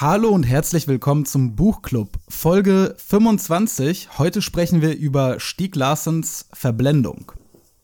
[0.00, 4.18] Hallo und herzlich willkommen zum Buchclub, Folge 25.
[4.18, 7.30] Heute sprechen wir über Stieg Larsens Verblendung.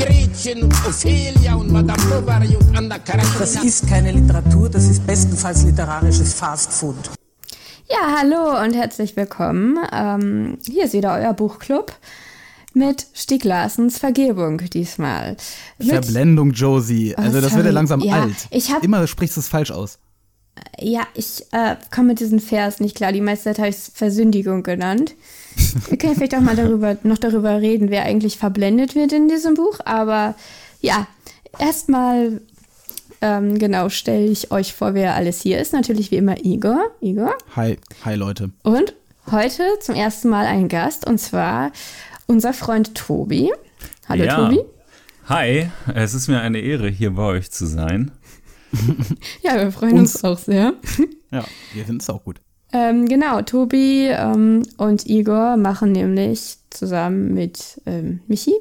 [0.00, 3.38] Gretchen und Ophelia und Madame Bovary und Anna Karenina.
[3.38, 6.96] Das ist keine Literatur, das ist bestenfalls literarisches Fastfood.
[7.88, 9.78] Ja, hallo und herzlich willkommen.
[9.92, 11.92] Ähm, hier ist wieder euer Buchclub
[12.72, 15.36] mit Stieg Larsens Vergebung diesmal.
[15.78, 17.14] Mit, Verblendung, Josie.
[17.16, 18.34] Also Oh, das wird ja langsam Ja, alt.
[18.50, 19.98] ich hab- Immer sprichst du es falsch aus.
[20.78, 23.12] ja, ich äh, komme mit diesem Vers nicht klar.
[23.12, 25.14] Die meiste Zeit habe ich es Versündigung genannt.
[25.88, 29.54] Wir können vielleicht auch mal darüber, noch darüber reden, wer eigentlich verblendet wird in diesem
[29.54, 29.78] Buch.
[29.84, 30.34] Aber
[30.80, 31.06] ja,
[31.58, 32.40] erstmal
[33.20, 35.72] ähm, genau stelle ich euch vor, wer alles hier ist.
[35.72, 36.90] Natürlich wie immer Igor.
[37.00, 37.34] Igor.
[37.56, 38.50] Hi, hi Leute.
[38.62, 38.94] Und
[39.30, 41.72] heute zum ersten Mal ein Gast und zwar
[42.26, 43.52] unser Freund Tobi.
[44.08, 44.36] Hallo ja.
[44.36, 44.60] Tobi.
[45.28, 48.10] Hi, es ist mir eine Ehre, hier bei euch zu sein.
[49.42, 50.24] Ja, wir freuen uns, Uns.
[50.24, 50.74] auch sehr.
[51.30, 52.40] Ja, wir finden es auch gut.
[52.72, 58.54] Ähm, genau, Tobi ähm, und Igor machen nämlich zusammen mit ähm, Michi,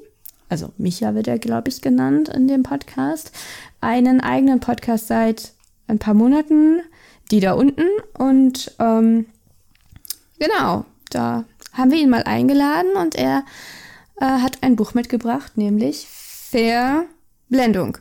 [0.50, 3.32] also Micha wird er, glaube ich, genannt in dem Podcast,
[3.82, 5.54] einen eigenen Podcast seit
[5.88, 6.82] ein paar Monaten,
[7.30, 7.86] die da unten.
[8.18, 9.28] Und ähm,
[10.40, 13.46] genau, da haben wir ihn mal eingeladen und er
[14.20, 17.98] äh, hat ein Buch mitgebracht, nämlich Verblendung.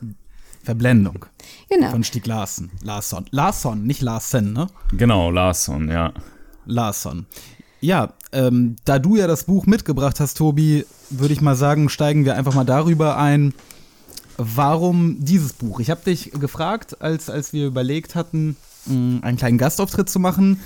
[0.63, 1.25] Verblendung
[1.69, 1.91] Genau.
[1.91, 2.71] von Stieg Larsen.
[2.81, 3.25] Larsson.
[3.31, 4.67] Larsson, nicht Larsen, ne?
[4.91, 6.13] Genau, Larsson, ja.
[6.65, 7.25] Larsson.
[7.81, 12.25] Ja, ähm, da du ja das Buch mitgebracht hast, Tobi, würde ich mal sagen, steigen
[12.25, 13.53] wir einfach mal darüber ein,
[14.37, 15.79] warum dieses Buch.
[15.79, 20.59] Ich habe dich gefragt, als, als wir überlegt hatten, mh, einen kleinen Gastauftritt zu machen,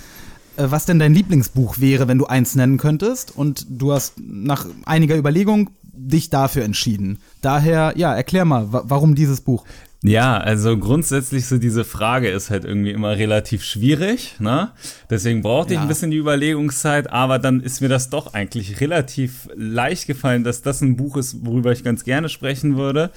[0.57, 3.35] äh, was denn dein Lieblingsbuch wäre, wenn du eins nennen könntest.
[3.35, 7.19] Und du hast nach einiger Überlegung dich dafür entschieden.
[7.41, 9.65] Daher, ja, erklär mal, wa warum dieses Buch?
[10.05, 14.71] Ja, also grundsätzlich so diese Frage ist halt irgendwie immer relativ schwierig, ne?
[15.09, 15.83] Deswegen brauchte ich Ja.
[15.83, 20.61] ein bisschen die Überlegungszeit, aber dann ist mir das doch eigentlich relativ leicht gefallen, dass
[20.61, 23.11] das ein Buch ist, worüber ich ganz gerne sprechen würde.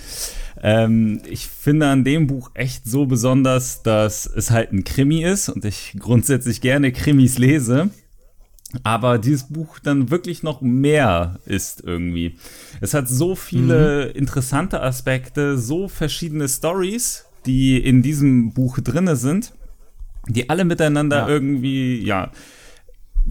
[0.62, 5.48] Ähm, ich finde an dem Buch echt so besonders, dass es halt ein Krimi ist
[5.48, 7.90] und ich grundsätzlich gerne Krimis lese.
[8.82, 12.36] Aber dieses Buch dann wirklich noch mehr ist irgendwie.
[12.80, 19.52] Es hat so viele interessante Aspekte, so verschiedene Stories, die in diesem Buch drinne sind,
[20.28, 21.28] die alle miteinander Ja.
[21.28, 22.32] irgendwie ja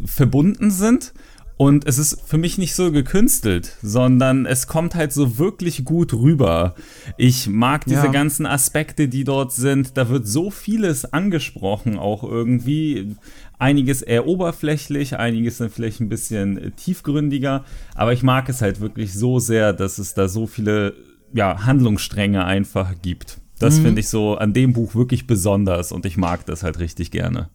[0.06, 1.14] verbunden sind.
[1.58, 6.14] Und es ist für mich nicht so gekünstelt, sondern es kommt halt so wirklich gut
[6.14, 6.76] rüber.
[7.18, 8.12] Ich mag diese Ja.
[8.12, 9.96] ganzen Aspekte, die dort sind.
[9.96, 13.16] Da wird so vieles angesprochen, auch irgendwie.
[13.58, 17.64] Einiges eher oberflächlich, einiges dann vielleicht ein bisschen äh, tiefgründiger.
[17.94, 20.94] Aber ich mag es halt wirklich so sehr, dass es da so viele
[21.34, 23.38] ja, Handlungsstränge einfach gibt.
[23.60, 27.12] Das finde ich so an dem Buch wirklich besonders und ich mag das halt richtig
[27.12, 27.50] gerne.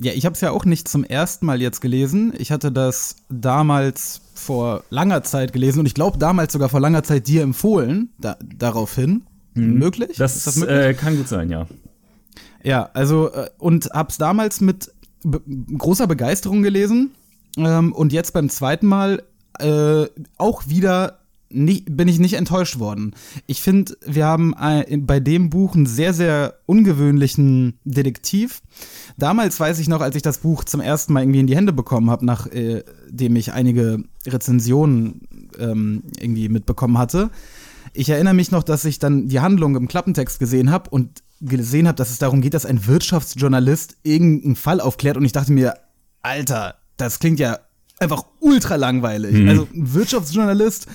[0.00, 2.32] Ja, ich habe es ja auch nicht zum ersten Mal jetzt gelesen.
[2.38, 7.02] Ich hatte das damals vor langer Zeit gelesen und ich glaube damals sogar vor langer
[7.02, 9.24] Zeit dir empfohlen, da, daraufhin.
[9.54, 10.16] Möglich?
[10.16, 10.78] Das, Ist das möglich?
[10.78, 11.66] äh, kann gut sein, ja.
[12.62, 14.92] Ja, also äh, und hab's damals mit
[15.24, 15.40] be
[15.76, 17.10] großer Begeisterung gelesen
[17.56, 19.24] ähm, und jetzt beim zweiten Mal
[19.58, 21.18] äh, auch wieder
[21.50, 23.14] nicht, bin ich nicht enttäuscht worden.
[23.46, 28.60] Ich finde, wir haben äh, bei dem Buch einen sehr, sehr ungewöhnlichen Detektiv.
[29.16, 31.72] Damals weiß ich noch, als ich das Buch zum ersten Mal irgendwie in die Hände
[31.72, 35.22] bekommen habe, nachdem ich einige Rezensionen
[35.58, 37.30] ähm, irgendwie mitbekommen hatte.
[37.94, 41.88] Ich erinnere mich noch, dass ich dann die Handlung im Klappentext gesehen habe und gesehen
[41.88, 45.74] habe, dass es darum geht, dass ein Wirtschaftsjournalist irgendeinen Fall aufklärt und ich dachte mir,
[46.22, 47.58] Alter, das klingt ja
[47.98, 49.48] einfach ultra langweilig.
[49.48, 50.86] Also ein Wirtschaftsjournalist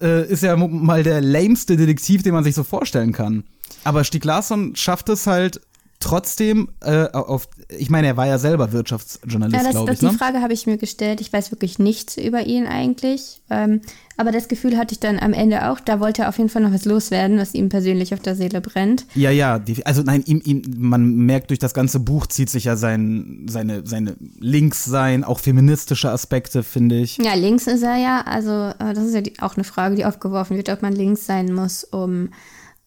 [0.00, 3.44] äh, ist ja mal der lameste Detektiv, den man sich so vorstellen kann.
[3.84, 5.60] Aber Stieg Larsson schafft es halt
[6.00, 10.00] trotzdem äh, auf, ich meine, er war ja selber Wirtschaftsjournalist, Ja, das, glaube das, ich,
[10.00, 10.18] die ne?
[10.18, 11.20] Frage habe ich mir gestellt.
[11.20, 13.42] Ich weiß wirklich nichts über ihn eigentlich.
[13.50, 13.82] Ähm,
[14.20, 15.80] aber das Gefühl hatte ich dann am Ende auch.
[15.80, 18.60] Da wollte er auf jeden Fall noch was loswerden, was ihm persönlich auf der Seele
[18.60, 19.06] brennt.
[19.14, 22.64] Ja, ja, die, also nein, ihm, ihm, man merkt durch das ganze Buch zieht sich
[22.64, 27.16] ja sein, seine, seine Links sein, auch feministische Aspekte, finde ich.
[27.16, 28.20] Ja, links ist er ja.
[28.20, 31.24] Also, äh, das ist ja die, auch eine Frage, die aufgeworfen wird, ob man links
[31.24, 32.28] sein muss, um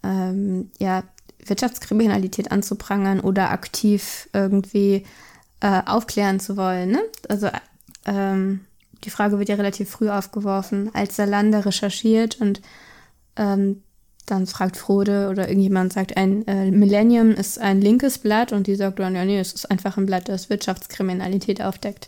[0.04, 1.02] ähm, ja,
[1.44, 5.04] Wirtschaftskriminalität anzuprangern oder aktiv irgendwie
[5.62, 6.92] äh, aufklären zu wollen.
[6.92, 7.02] Ne?
[7.28, 7.50] Also
[8.06, 8.60] ähm,
[9.04, 12.62] die Frage wird ja relativ früh aufgeworfen, als Salander recherchiert und
[13.36, 13.84] ähm,
[14.26, 18.76] dann fragt Frode oder irgendjemand sagt, ein äh, Millennium ist ein linkes Blatt und die
[18.76, 22.08] sagt dann, ja, nee, es ist einfach ein Blatt, das Wirtschaftskriminalität aufdeckt.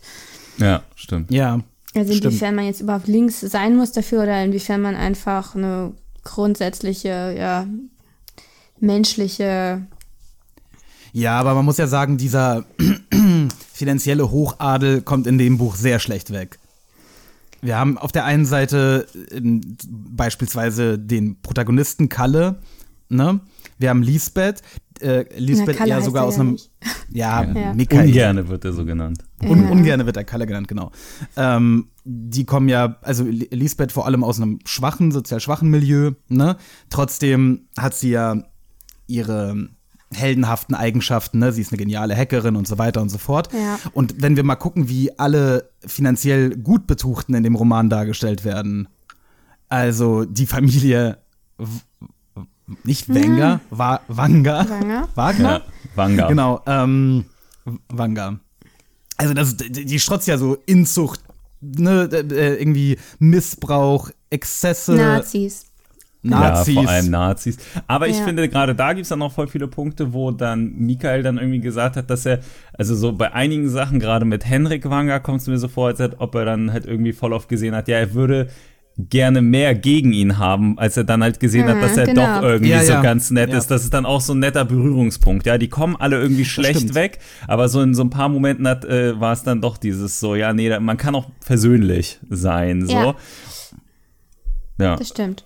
[0.57, 1.31] Ja, stimmt.
[1.31, 1.59] Ja.
[1.93, 2.25] Also Stimmt.
[2.25, 5.93] inwiefern man jetzt überhaupt links sein muss dafür oder inwiefern man einfach eine
[6.23, 7.67] grundsätzliche, ja,
[8.79, 9.85] menschliche,
[11.13, 12.65] Ja, aber man muss ja sagen, dieser
[13.73, 16.59] finanzielle Hochadel kommt in dem Buch sehr schlecht weg.
[17.65, 22.59] Wir haben auf der einen Seite ähm, beispielsweise den Protagonisten Kalle,
[23.09, 23.39] ne?
[23.77, 24.61] Wir haben Lisbeth,
[25.01, 26.71] äh, Lisbeth ja heißt sogar er aus ja einem, nicht.
[27.09, 27.73] ja, Ja.
[27.73, 28.05] Michael.
[28.07, 29.23] Ungerne wird er so genannt.
[29.43, 30.91] Un ungerne wird er Kalle genannt, genau.
[31.35, 36.11] Ähm, die kommen ja, also Li- Lisbeth vor allem aus einem schwachen, sozial schwachen Milieu,
[36.29, 36.55] ne?
[36.89, 38.43] Trotzdem hat sie ja
[39.07, 39.67] ihre
[40.15, 41.51] heldenhaften Eigenschaften, ne?
[41.51, 43.49] Sie ist eine geniale Hackerin und so weiter und so fort.
[43.53, 43.79] Ja.
[43.93, 48.87] Und wenn wir mal gucken, wie alle finanziell gut Betuchten in dem Roman dargestellt werden,
[49.69, 51.17] also die Familie
[52.83, 54.69] nicht Wenger, Wa Wanger.
[54.69, 55.09] Wanger.
[55.15, 55.51] Wagner?
[55.51, 55.61] Ja,
[55.95, 56.27] Wanga.
[56.27, 57.25] Genau, ähm,
[57.89, 58.39] Wanga.
[59.17, 61.21] Also das, die, die strotzt ja so Inzucht,
[61.61, 65.67] ne, äh, irgendwie Missbrauch, Exzesse, Nazis.
[66.29, 66.75] Nazis.
[66.75, 67.57] Ja, vor allem Nazis.
[67.87, 68.23] Aber ich Ja.
[68.25, 71.59] finde, gerade da gibt es dann noch voll viele Punkte, wo dann Michael dann irgendwie
[71.61, 72.39] gesagt hat, dass er,
[72.77, 75.99] also so bei einigen Sachen, gerade mit Henrik Wanger, kommt es mir so vor, als
[76.17, 78.47] ob er dann halt irgendwie voll oft gesehen hat, ja, er würde
[78.97, 82.35] gerne mehr gegen ihn haben, als er dann halt gesehen hat, Mhm, dass er genau.
[82.39, 83.01] doch irgendwie Ja, so ja.
[83.01, 83.57] ganz nett Ja.
[83.57, 83.67] ist.
[83.69, 85.45] Das ist dann auch so ein netter Berührungspunkt.
[85.45, 88.85] Ja, die kommen alle irgendwie schlecht weg, aber so in so ein paar Momenten hat,
[88.85, 92.85] äh, war es dann doch dieses so, ja, nee, da- man kann auch versöhnlich sein,
[92.85, 92.93] so.
[92.93, 93.15] Ja.
[94.79, 94.95] Ja.
[94.95, 95.45] Das stimmt.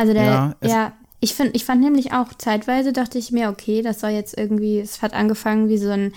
[0.00, 3.82] Also der, Ja, ja, ich finde, ich fand nämlich auch zeitweise dachte ich mir, okay,
[3.82, 6.12] das soll jetzt irgendwie, es hat angefangen wie so ein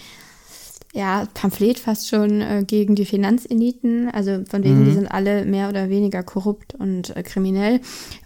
[0.93, 4.09] ja, Pamphlet fast schon äh, gegen die Finanzeliten.
[4.11, 4.85] Also von wegen, Mhm.
[4.85, 7.81] die sind alle mehr oder weniger korrupt und äh, kriminell.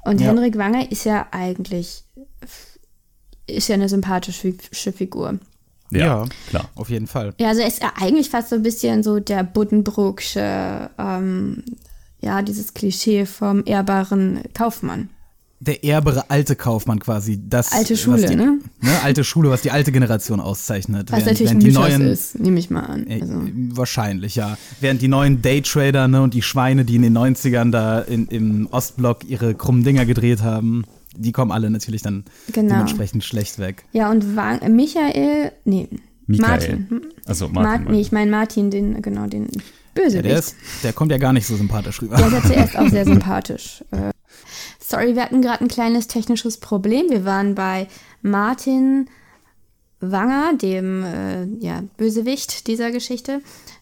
[0.06, 0.28] Und Ja.
[0.28, 2.04] Henrik Wanger ist ja eigentlich
[3.48, 4.54] ist ja eine sympathische
[4.92, 5.40] Figur.
[5.90, 6.26] Ja, Ja.
[6.50, 6.70] klar.
[6.76, 7.34] Auf jeden Fall.
[7.40, 11.64] Ja, also er ist ja eigentlich fast so ein bisschen so der Buddenbrooksche, ähm,
[12.22, 15.10] ja, dieses Klischee vom ehrbaren Kaufmann.
[15.60, 17.40] Der erbere alte Kaufmann quasi.
[17.50, 18.60] Das, Alte Schule, die, ne?
[19.04, 21.12] Alte Schule, was die alte Generation auszeichnet.
[21.12, 23.08] Was Während- natürlich ein während die Mythos neuen, ist, nehme ich mal an.
[23.08, 23.34] Äh, Also,
[23.72, 24.56] Wahrscheinlich, ja.
[24.82, 28.68] Während die neuen Daytrader ne, und die Schweine, die in den 90ern da in, im
[28.70, 30.84] Ostblock ihre krummen Dinger gedreht haben,
[31.16, 32.74] die kommen alle natürlich dann Genau.
[32.76, 33.86] dementsprechend schlecht weg.
[33.94, 35.88] ja, und Wang, Michael, nee,
[36.28, 36.48] Michael.
[36.50, 37.02] Martin.
[37.26, 37.92] Also Martin, Martin.
[37.96, 39.62] nee, ich meine Martin, den, genau, den Ja,
[39.96, 40.26] Bösewicht.
[40.26, 42.18] der, ist, der kommt ja gar nicht so sympathisch rüber.
[42.18, 43.84] Der ist ja zuerst auch sehr sympathisch.
[43.90, 44.12] Äh,
[44.88, 47.10] sorry, wir hatten gerade ein kleines technisches Problem.
[47.10, 47.88] Wir waren bei
[48.22, 49.10] Martin
[50.00, 53.42] Wanger, dem äh, ja, Bösewicht dieser Geschichte.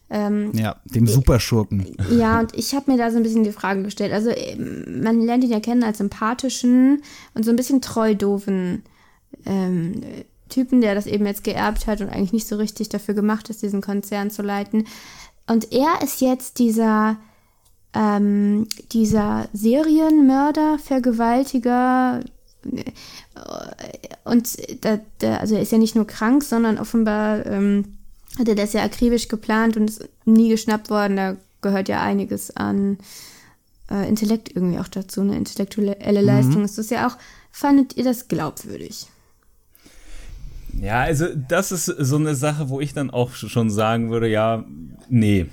[0.10, 1.96] Ähm, Ja, dem Superschurken.
[2.12, 4.14] ja, und ich habe mir da so ein bisschen die Frage gestellt.
[4.14, 7.02] Also, ähm, man lernt ihn ja kennen als sympathischen
[7.34, 8.84] und so ein bisschen treu doofen
[9.46, 10.02] ähm,
[10.48, 13.62] Typen, der das eben jetzt geerbt hat und eigentlich nicht so richtig dafür gemacht ist,
[13.62, 14.86] diesen Konzern zu leiten.
[15.48, 17.18] Und er ist jetzt dieser,
[17.96, 22.22] ähm, dieser Serienmörder, Vergewaltiger.
[22.72, 22.84] äh,
[24.26, 27.98] Und da, da, also er ist ja nicht nur krank, sondern offenbar ähm,
[28.38, 31.16] hat er das ja akribisch geplant und ist nie geschnappt worden.
[31.16, 32.98] Da gehört ja einiges an
[33.90, 36.64] äh, Intellekt irgendwie auch dazu, eine intellektuelle Leistung.
[36.66, 37.18] Ist das ja auch,
[37.52, 39.08] fandet ihr das glaubwürdig?
[40.82, 44.66] Ja, also das ist so eine Sache, wo ich dann auch schon sagen würde, ja,
[45.08, 45.46] nee.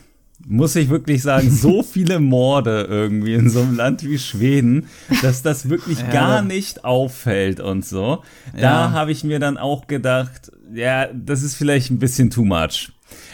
[0.47, 4.89] Muss ich wirklich sagen, so viele Morde irgendwie in so einem Land wie Schweden,
[5.23, 8.23] dass das wirklich Ja, gar nicht auffällt und so.
[8.53, 8.91] Da Ja.
[8.93, 12.93] habe ich mir dann auch gedacht, ja, das ist vielleicht ein bisschen too much.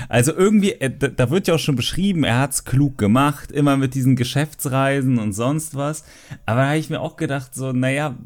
[0.08, 3.76] Also irgendwie, äh, da da wird ja auch schon beschrieben, er hat's klug gemacht, immer
[3.76, 6.04] mit diesen Geschäftsreisen und sonst was.
[6.46, 8.16] Aber da habe ich mir auch gedacht, so, naja,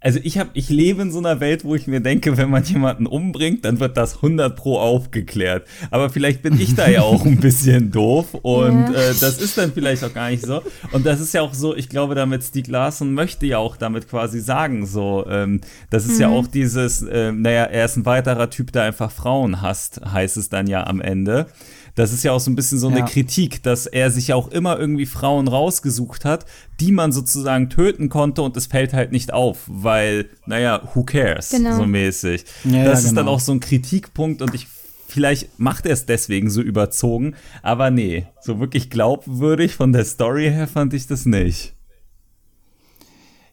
[0.00, 2.64] also ich habe, ich lebe in so einer Welt, wo ich mir denke, wenn man
[2.64, 5.66] jemanden umbringt, dann wird das 100 pro aufgeklärt.
[5.90, 8.94] Aber vielleicht bin ich da ja auch ein bisschen doof und Ja.
[8.94, 10.62] äh, das ist dann vielleicht auch gar nicht so.
[10.92, 14.08] Und das ist ja auch so, ich glaube, damit Stieg Larsson möchte ja auch damit
[14.08, 18.48] quasi sagen, so, ähm, das ist ja auch dieses, ähm, naja, er ist ein weiterer
[18.50, 21.46] Typ, der einfach Frauen hasst, heißt es dann ja am Ende.
[21.94, 23.04] Das ist ja auch so ein bisschen so eine Ja.
[23.04, 26.46] Kritik, dass er sich ja auch immer irgendwie Frauen rausgesucht hat,
[26.78, 31.50] die man sozusagen töten konnte und es fällt halt nicht auf, weil, naja, who cares,
[31.50, 31.76] Genau.
[31.76, 32.44] so mäßig.
[32.64, 33.32] Ja, das ja, ist dann genau.
[33.32, 34.66] auch so ein Kritikpunkt und ich,
[35.08, 40.50] vielleicht macht er es deswegen so überzogen, aber nee, so wirklich glaubwürdig von der Story
[40.50, 41.74] her fand ich das nicht.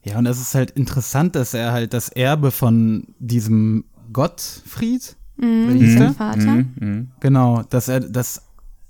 [0.04, 5.78] Ja, und es ist halt interessant, dass er halt das Erbe von diesem Gottfried, Wie
[5.80, 6.14] hieß der?
[6.14, 6.64] Vater.
[6.80, 7.10] Mhm.
[7.20, 8.42] Genau, dass er das,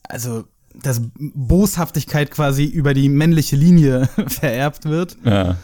[0.03, 5.57] also, dass Boshaftigkeit quasi über die männliche Linie vererbt wird, Ja.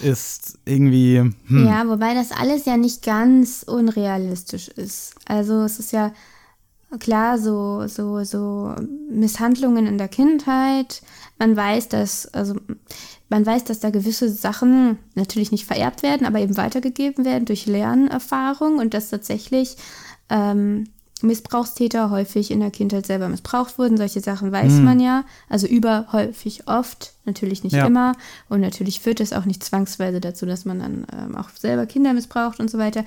[0.00, 1.18] ist irgendwie.
[1.18, 1.66] Hm.
[1.66, 5.14] Ja, wobei das alles ja nicht ganz unrealistisch ist.
[5.26, 6.12] Also es ist ja
[6.98, 8.74] klar, so, so, so
[9.10, 11.02] Misshandlungen in der Kindheit.
[11.38, 12.56] Man weiß, dass, also
[13.30, 17.66] man weiß, dass da gewisse Sachen natürlich nicht vererbt werden, aber eben weitergegeben werden durch
[17.66, 19.76] Lernerfahrung und dass tatsächlich
[20.28, 20.88] ähm,
[21.22, 23.96] Missbrauchstäter häufig in der Kindheit selber missbraucht wurden.
[23.96, 25.24] Solche Sachen weiß man ja.
[25.48, 27.86] Also überhäufig oft, natürlich nicht Ja.
[27.86, 28.16] immer.
[28.48, 32.12] Und natürlich führt es auch nicht zwangsweise dazu, dass man dann ähm, auch selber Kinder
[32.14, 33.04] missbraucht und so weiter.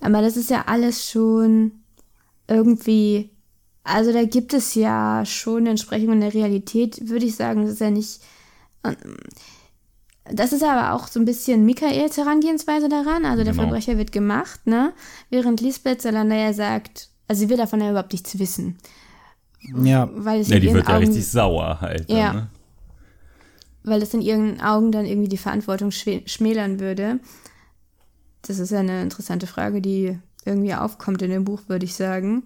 [0.00, 1.72] Aber das ist ja alles schon
[2.46, 3.30] irgendwie,
[3.84, 7.90] also da gibt es ja schon Entsprechungen der Realität, würde ich sagen, das ist ja
[7.90, 8.20] nicht.
[8.90, 9.16] Ähm,
[10.30, 13.24] Das ist aber auch so ein bisschen Michaels Herangehensweise daran.
[13.24, 13.64] Also der Genau.
[13.64, 14.92] Verbrecher wird gemacht, ne?
[15.30, 18.76] Während Lisbeth Salander ja sagt, also sie will davon ja überhaupt nichts wissen.
[19.82, 22.10] Ja, Weil es Ja, in die ihren wird ja Augen, richtig sauer halt.
[22.10, 22.32] Ja.
[22.32, 22.48] Ne?
[23.84, 27.20] weil es in ihren Augen dann irgendwie die Verantwortung schmälern würde.
[28.42, 32.44] Das ist ja eine interessante Frage, die irgendwie aufkommt in dem Buch, würde ich sagen.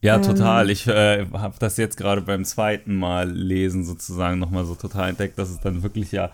[0.00, 0.22] Ja, Ähm.
[0.22, 0.70] total.
[0.70, 5.38] Ich äh, habe das jetzt gerade beim zweiten Mal lesen sozusagen nochmal so total entdeckt,
[5.38, 6.30] dass es dann wirklich ja,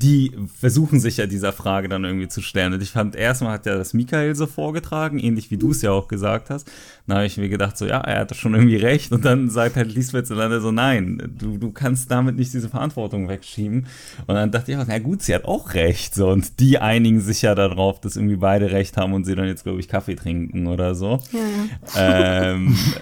[0.00, 2.72] die versuchen sich ja dieser Frage dann irgendwie zu stellen.
[2.72, 5.90] Und ich fand, erstmal hat ja das Michael so vorgetragen, ähnlich wie du es ja
[5.90, 6.70] auch gesagt hast.
[7.06, 9.12] Dann habe ich mir gedacht, so, ja, er hatte schon irgendwie recht.
[9.12, 13.28] Und dann sagt halt Lisbeth Salander so, nein, du, du kannst damit nicht diese Verantwortung
[13.28, 13.86] wegschieben.
[14.26, 16.14] Und dann dachte ich auch, na gut, sie hat auch recht.
[16.14, 19.46] So, und die einigen sich ja darauf, dass irgendwie beide recht haben und sie dann
[19.48, 21.20] jetzt, glaube ich, Kaffee trinken oder so.
[21.96, 22.74] Ähm,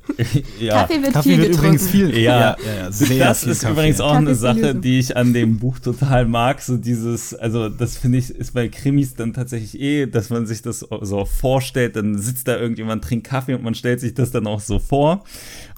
[0.59, 0.81] ja.
[0.81, 1.75] Kaffee wird Kaffee viel wird getrunken.
[1.75, 2.17] übrigens viel.
[2.17, 2.39] Ja.
[2.39, 3.73] ja, ja sehr das viel ist Kaffee.
[3.73, 4.81] übrigens auch Kaffee eine Sache, Lösung.
[4.81, 6.61] die ich an dem Buch total mag.
[6.61, 10.61] So dieses, also das finde ich, ist bei Krimis dann tatsächlich eh, dass man sich
[10.61, 14.47] das so vorstellt, dann sitzt da irgendjemand, trinkt Kaffee und man stellt sich das dann
[14.47, 15.23] auch so vor.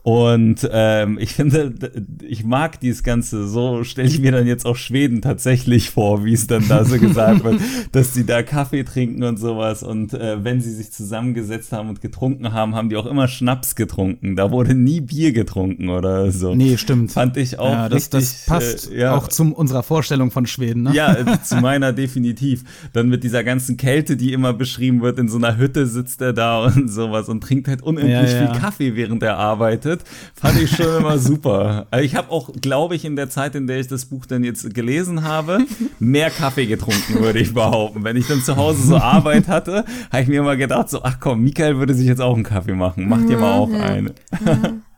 [0.03, 1.73] Und ähm, ich finde,
[2.21, 6.33] ich mag dieses Ganze, so stelle ich mir dann jetzt auch Schweden tatsächlich vor, wie
[6.33, 7.61] es dann da so gesagt wird,
[7.93, 9.81] dass sie da Kaffee trinken und sowas.
[9.81, 13.75] Und äh, wenn sie sich zusammengesetzt haben und getrunken haben, haben die auch immer Schnaps
[13.75, 14.12] getrunken.
[14.21, 16.55] Da wurde nie Bier getrunken oder so.
[16.55, 17.11] Nee, stimmt.
[17.11, 19.15] Fand ich auch ja, das, das richtig, passt äh, ja.
[19.15, 20.93] auch zu unserer Vorstellung von Schweden, ne?
[20.93, 22.63] Ja, äh, zu meiner definitiv.
[22.93, 26.33] Dann mit dieser ganzen Kälte, die immer beschrieben wird, in so einer Hütte sitzt er
[26.33, 28.51] da und sowas und trinkt halt unendlich Ja, ja.
[28.51, 30.03] viel Kaffee, während er arbeitet.
[30.35, 31.87] Fand ich schon immer super.
[31.91, 34.43] Also ich habe auch, glaube ich, in der Zeit, in der ich das Buch dann
[34.43, 35.59] jetzt gelesen habe,
[35.99, 38.03] mehr Kaffee getrunken, würde ich behaupten.
[38.03, 41.17] Wenn ich dann zu Hause so Arbeit hatte, habe ich mir immer gedacht, so, ach
[41.19, 43.07] komm, Michael würde sich jetzt auch einen Kaffee machen.
[43.07, 43.69] Mach dir mal auch
[44.07, 44.81] eine.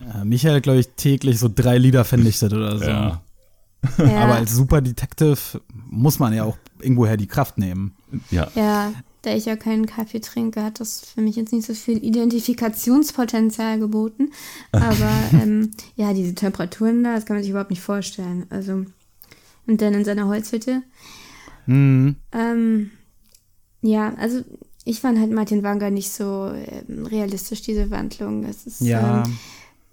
[0.00, 2.84] Ja, Michael hat, glaube ich, täglich so drei Lieder vernichtet oder so.
[2.84, 3.22] Ja.
[3.98, 4.24] Ja.
[4.24, 7.94] Aber als Super Detective muss man ja auch irgendwoher die Kraft nehmen.
[8.30, 8.48] Ja.
[8.54, 12.02] Ja, da ich ja keinen Kaffee trinke, hat das für mich jetzt nicht so viel
[12.02, 14.32] Identifikationspotenzial geboten.
[14.72, 18.46] Aber ähm, ja, diese Temperaturen da, das kann man sich überhaupt nicht vorstellen.
[18.50, 18.84] Also,
[19.66, 20.82] und dann in seiner Holzhütte.
[21.66, 22.16] Mhm.
[22.32, 22.90] Ähm,
[23.82, 24.42] ja, also
[24.90, 28.42] ich fand halt Martin Wanger nicht so ähm, realistisch, diese Wandlung.
[28.46, 29.24] Das ist, Ja.
[29.24, 29.36] ähm,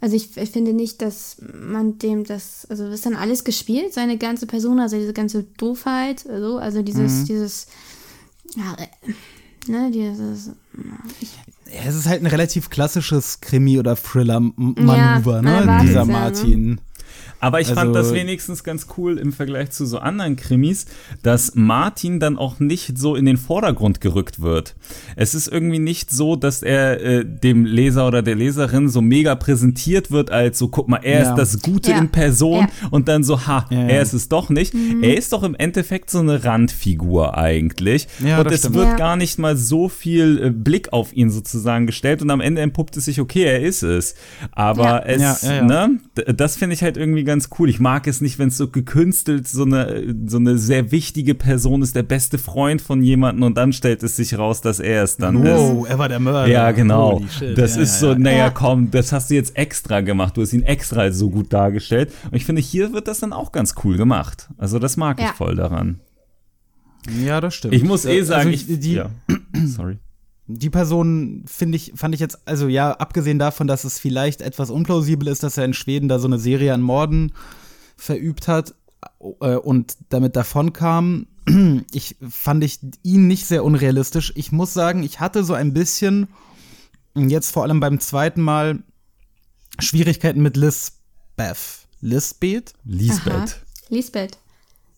[0.01, 4.17] also ich, ich finde nicht, dass man dem das, also ist dann alles gespielt, seine
[4.17, 7.67] ganze Person, also diese ganze Doofheit, so, also dieses, dieses,
[8.55, 10.51] ja, äh, ne, dieses,
[11.67, 15.79] Ja, es ist halt ein relativ klassisches Krimi- oder Thriller-Manöver, Ja, ne?
[15.83, 16.05] Dieser ja?
[16.05, 16.79] Martin.
[17.39, 20.85] Aber ich fand Also- das wenigstens ganz cool im Vergleich zu so anderen Krimis,
[21.23, 24.75] dass Martin dann auch nicht so in den Vordergrund gerückt wird.
[25.15, 29.35] Es ist irgendwie nicht so, dass er äh, dem Leser oder der Leserin so mega
[29.35, 31.29] präsentiert wird als so, guck mal, er Ja.
[31.31, 31.99] ist das Gute Ja.
[31.99, 32.87] in Person Ja.
[32.91, 34.73] und dann so, ha, er ist es doch nicht.
[35.01, 38.07] Er ist doch im Endeffekt so eine Randfigur eigentlich.
[38.23, 38.75] Ja, und es stimmt.
[38.75, 38.95] wird Ja.
[38.95, 42.97] gar nicht mal so viel äh, Blick auf ihn sozusagen gestellt und am Ende entpuppt
[42.97, 44.15] es sich, okay, er ist es.
[44.51, 44.99] Aber Ja.
[44.99, 45.87] es, Ja, ja, ja.
[45.87, 45.99] ne,
[46.35, 47.69] das finde ich halt irgendwie ganz cool.
[47.69, 51.83] Ich mag es nicht, wenn es so gekünstelt so eine, so eine sehr wichtige Person
[51.83, 55.17] ist, der beste Freund von jemandem und dann stellt es sich raus, dass er es
[55.17, 55.51] dann ist.
[55.51, 56.47] Wow, er war der Mörder.
[56.47, 57.21] Ja, genau.
[57.55, 58.17] Das ja, ist ja, so, ja.
[58.17, 58.49] naja, Ja.
[58.49, 60.35] komm, das hast du jetzt extra gemacht.
[60.35, 62.11] Du hast ihn extra so gut dargestellt.
[62.31, 64.49] Und ich finde, hier wird das dann auch ganz cool gemacht.
[64.57, 65.99] Also, das mag ich voll daran.
[67.23, 67.73] Ja, das stimmt.
[67.75, 69.09] Ich muss eh Also sagen, ich, die, ja.
[69.65, 69.99] Sorry.
[70.47, 74.69] Die Person finde ich, fand ich jetzt, also ja, abgesehen davon, dass es vielleicht etwas
[74.69, 77.33] unplausibel ist, dass er in Schweden da so eine Serie an Morden
[77.97, 78.73] verübt hat
[79.41, 81.27] äh, und damit davonkam,
[81.91, 84.31] ich fand ich ihn nicht sehr unrealistisch.
[84.35, 86.27] Ich muss sagen, ich hatte so ein bisschen,
[87.15, 88.83] jetzt vor allem beim zweiten Mal,
[89.79, 91.87] Schwierigkeiten mit Lisbeth.
[91.99, 92.73] Lisbeth?
[92.83, 92.85] Aha.
[92.85, 93.57] Lisbeth.
[93.89, 94.37] Lisbeth.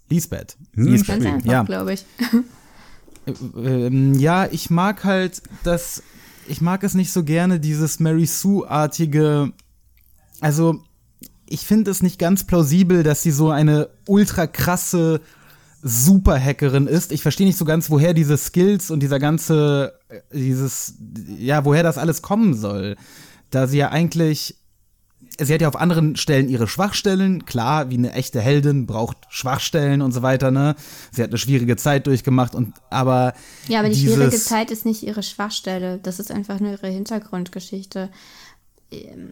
[0.10, 0.58] Lisbeth.
[0.75, 1.08] Hm, Lisbeth.
[1.22, 1.63] Ganz einfach, Ja.
[1.63, 2.06] glaube ich.
[3.56, 6.04] Ähm, ja, ich mag halt das,
[6.48, 9.54] ich mag es nicht so gerne, dieses Mary Sue-artige,
[10.42, 10.82] also
[11.48, 15.22] ich finde es nicht ganz plausibel, dass sie so eine ultra krasse
[15.82, 17.12] Superhackerin ist.
[17.12, 20.96] Ich verstehe nicht so ganz, woher diese Skills und dieser ganze, äh, dieses,
[21.38, 22.96] ja, woher das alles kommen soll.
[23.50, 24.59] Da sie ja eigentlich,
[25.40, 27.46] sie hat ja auf anderen Stellen ihre Schwachstellen.
[27.46, 30.76] Klar, wie eine echte Heldin braucht Schwachstellen und so weiter, ne?
[31.12, 33.34] Sie hat eine schwierige Zeit durchgemacht und, aber.
[33.68, 36.00] Ja, aber die schwierige Zeit ist nicht ihre Schwachstelle.
[36.02, 38.10] Das ist einfach nur ihre Hintergrundgeschichte.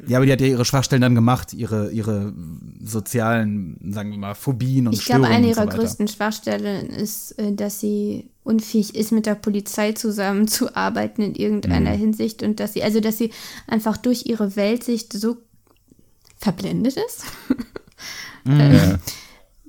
[0.08, 2.32] Ja, aber die hat ja ihre Schwachstellen dann gemacht, ihre, ihre
[2.80, 5.78] sozialen, sagen wir mal, Phobien und Ich glaube, eine so ihrer weiter.
[5.80, 11.98] größten Schwachstellen ist, äh, dass sie unfähig ist, mit der Polizei zusammenzuarbeiten in irgendeiner Mhm.
[12.00, 13.32] Hinsicht und dass sie, also dass sie
[13.66, 15.38] einfach durch ihre Weltsicht so
[16.38, 17.24] verblendet ist.
[18.50, 19.00] Ähm,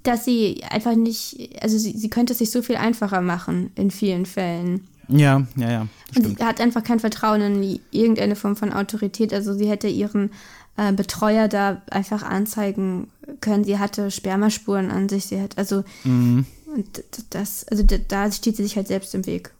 [0.04, 3.90] dass sie einfach nicht, also sie, sie könnte es sich so viel einfacher machen in
[3.90, 4.86] vielen Fällen.
[5.08, 5.88] Ja, ja, ja.
[6.14, 9.34] Und sie hat einfach kein Vertrauen in irgendeine Form von Autorität.
[9.34, 10.30] Also sie hätte ihren
[10.76, 13.08] äh, Betreuer da einfach anzeigen
[13.40, 13.64] können.
[13.64, 15.26] Sie hatte Spermaspuren an sich.
[15.26, 16.46] Sie hat also Mhm.
[16.72, 19.52] und das, also da steht sie sich halt selbst im Weg.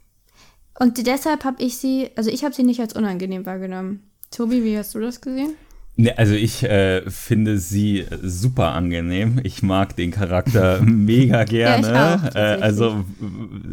[0.79, 4.09] Und deshalb habe ich sie, also ich habe sie nicht als unangenehm wahrgenommen.
[4.31, 5.55] Tobi, wie hast du das gesehen?
[6.01, 9.41] Ne, also ich äh, finde sie super angenehm.
[9.43, 11.87] Ich mag den Charakter mega gerne.
[11.87, 13.03] Ja, auch, äh, also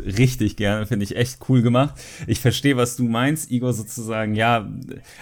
[0.04, 1.94] richtig gerne, finde ich echt cool gemacht.
[2.26, 4.68] Ich verstehe, was du meinst, Igor, sozusagen, ja,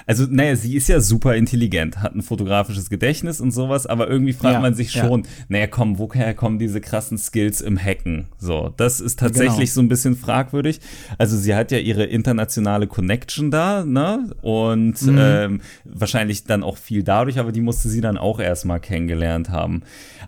[0.06, 4.32] also naja, sie ist ja super intelligent, hat ein fotografisches Gedächtnis und sowas, aber irgendwie
[4.32, 5.04] fragt Ja, man sich ja.
[5.06, 8.28] schon, naja, komm, woher kommen diese krassen Skills im Hacken?
[8.38, 9.74] So, das ist tatsächlich Genau.
[9.74, 10.80] so ein bisschen fragwürdig.
[11.18, 14.30] Also sie hat ja ihre internationale Connection da, ne?
[14.40, 15.16] Und Mhm.
[15.18, 19.82] ähm, wahrscheinlich dann auch viel dadurch, aber die musste sie dann auch erstmal kennengelernt haben.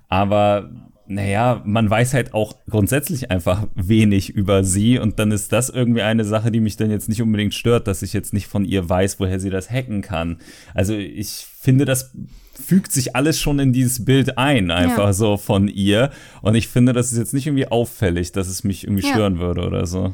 [0.08, 0.70] Aber
[1.08, 6.02] naja, man weiß halt auch grundsätzlich einfach wenig über sie und dann ist das irgendwie
[6.02, 8.88] eine Sache, die mich dann jetzt nicht unbedingt stört, dass ich jetzt nicht von ihr
[8.88, 10.38] weiß, woher sie das hacken kann.
[10.74, 12.12] Also ich finde, das
[12.60, 15.12] fügt sich alles schon in dieses Bild ein, einfach Ja.
[15.12, 16.10] so von ihr.
[16.42, 19.12] Und ich finde, das ist jetzt nicht irgendwie auffällig, dass es mich irgendwie Ja.
[19.12, 20.12] stören würde oder so.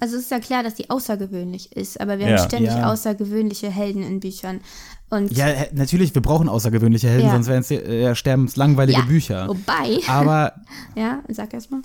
[0.00, 2.38] Also es ist ja klar, dass sie außergewöhnlich ist, aber wir Ja.
[2.38, 2.90] haben ständig Ja.
[2.92, 4.60] außergewöhnliche Helden in Büchern.
[5.10, 7.32] Und Ja, natürlich, wir brauchen außergewöhnliche Helden, Ja.
[7.32, 9.48] sonst wären es äh, sterbenslangweilige Ja, Bücher.
[9.48, 10.52] Wobei, Aber
[10.94, 11.82] ja, sag erst mal.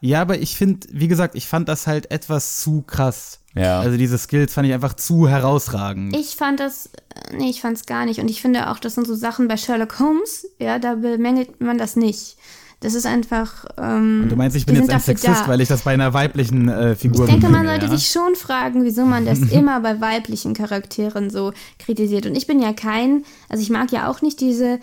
[0.00, 3.38] ja, aber ich finde, wie gesagt, ich fand das halt etwas zu krass.
[3.54, 3.80] Ja.
[3.80, 6.16] Also diese Skills fand ich einfach zu herausragend.
[6.16, 8.18] Ich fand das, äh, nee, ich fand es gar nicht.
[8.20, 11.76] Und ich finde auch, das sind so Sachen bei Sherlock Holmes, ja, da bemängelt man
[11.76, 12.36] das nicht.
[12.82, 13.64] Das ist einfach.
[13.78, 15.48] Ähm, du meinst, ich bin jetzt ein Sexist, da.
[15.48, 17.96] weil ich das bei einer weiblichen äh, Figur Ich denke, man sollte ja?
[17.96, 22.26] sich schon fragen, wieso man das immer bei weiblichen Charakteren so kritisiert.
[22.26, 24.80] Und ich bin ja kein, also ich mag ja auch nicht diese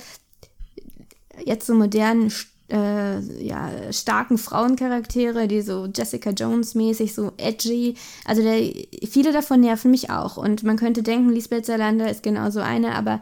[1.45, 2.31] jetzt so modernen,
[2.71, 7.95] äh, ja, starken Frauencharaktere, die so Jessica Jones mäßig, so edgy.
[8.25, 8.71] Also der,
[9.09, 10.37] viele davon nerven mich auch.
[10.37, 13.19] Und man könnte denken, Lisbeth Salander ist genauso eine, aber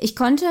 [0.00, 0.44] ich konnte,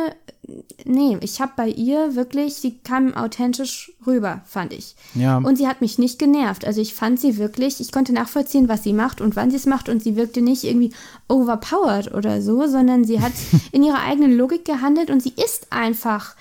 [0.86, 4.96] nee, ich habe bei ihr wirklich, sie kam authentisch rüber, fand ich.
[5.16, 5.38] Ja.
[5.38, 6.66] Und sie hat mich nicht genervt.
[6.66, 9.66] Also ich fand sie wirklich, ich konnte nachvollziehen, was sie macht und wann sie es
[9.66, 10.94] macht und sie wirkte nicht irgendwie
[11.28, 13.34] overpowered oder so, sondern sie hat
[13.72, 16.36] in ihrer eigenen Logik gehandelt und sie ist einfach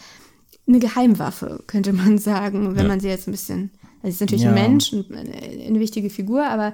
[0.69, 3.71] eine Geheimwaffe, könnte man sagen, wenn man sie jetzt ein bisschen,
[4.03, 4.63] also sie ist natürlich ein Ja.
[4.63, 6.73] Mensch und eine, eine wichtige Figur, aber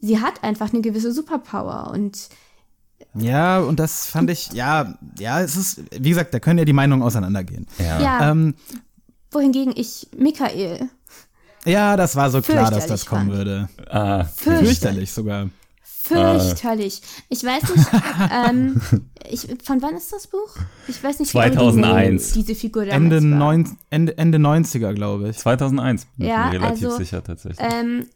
[0.00, 2.28] sie hat einfach eine gewisse Superpower und
[3.18, 6.72] Ja, und das fand ich, ja, ja, es ist, wie gesagt, da können ja die
[6.72, 7.66] Meinungen auseinandergehen.
[7.78, 8.00] Ja.
[8.00, 8.54] ja, Ähm,
[9.30, 10.88] wohingegen ich Michael
[11.66, 13.38] ja, das war so klar, dass das kommen fand.
[13.38, 13.68] würde.
[13.90, 14.68] Ah, fürchterlich.
[14.68, 15.50] Fürchterlich sogar.
[15.82, 17.02] Fürchterlich.
[17.28, 17.88] Ich weiß nicht,
[18.48, 18.80] ähm,
[19.28, 20.56] ich, von wann ist das Buch?
[20.86, 21.60] Ich weiß nicht, wie 2001.
[21.60, 25.38] originell diese Figur damals Ende, neun, Ende, Ende 90er, glaube ich.
[25.38, 27.58] 2001 bin Ja, ich mir relativ also, sicher tatsächlich.
[27.60, 28.06] Ähm,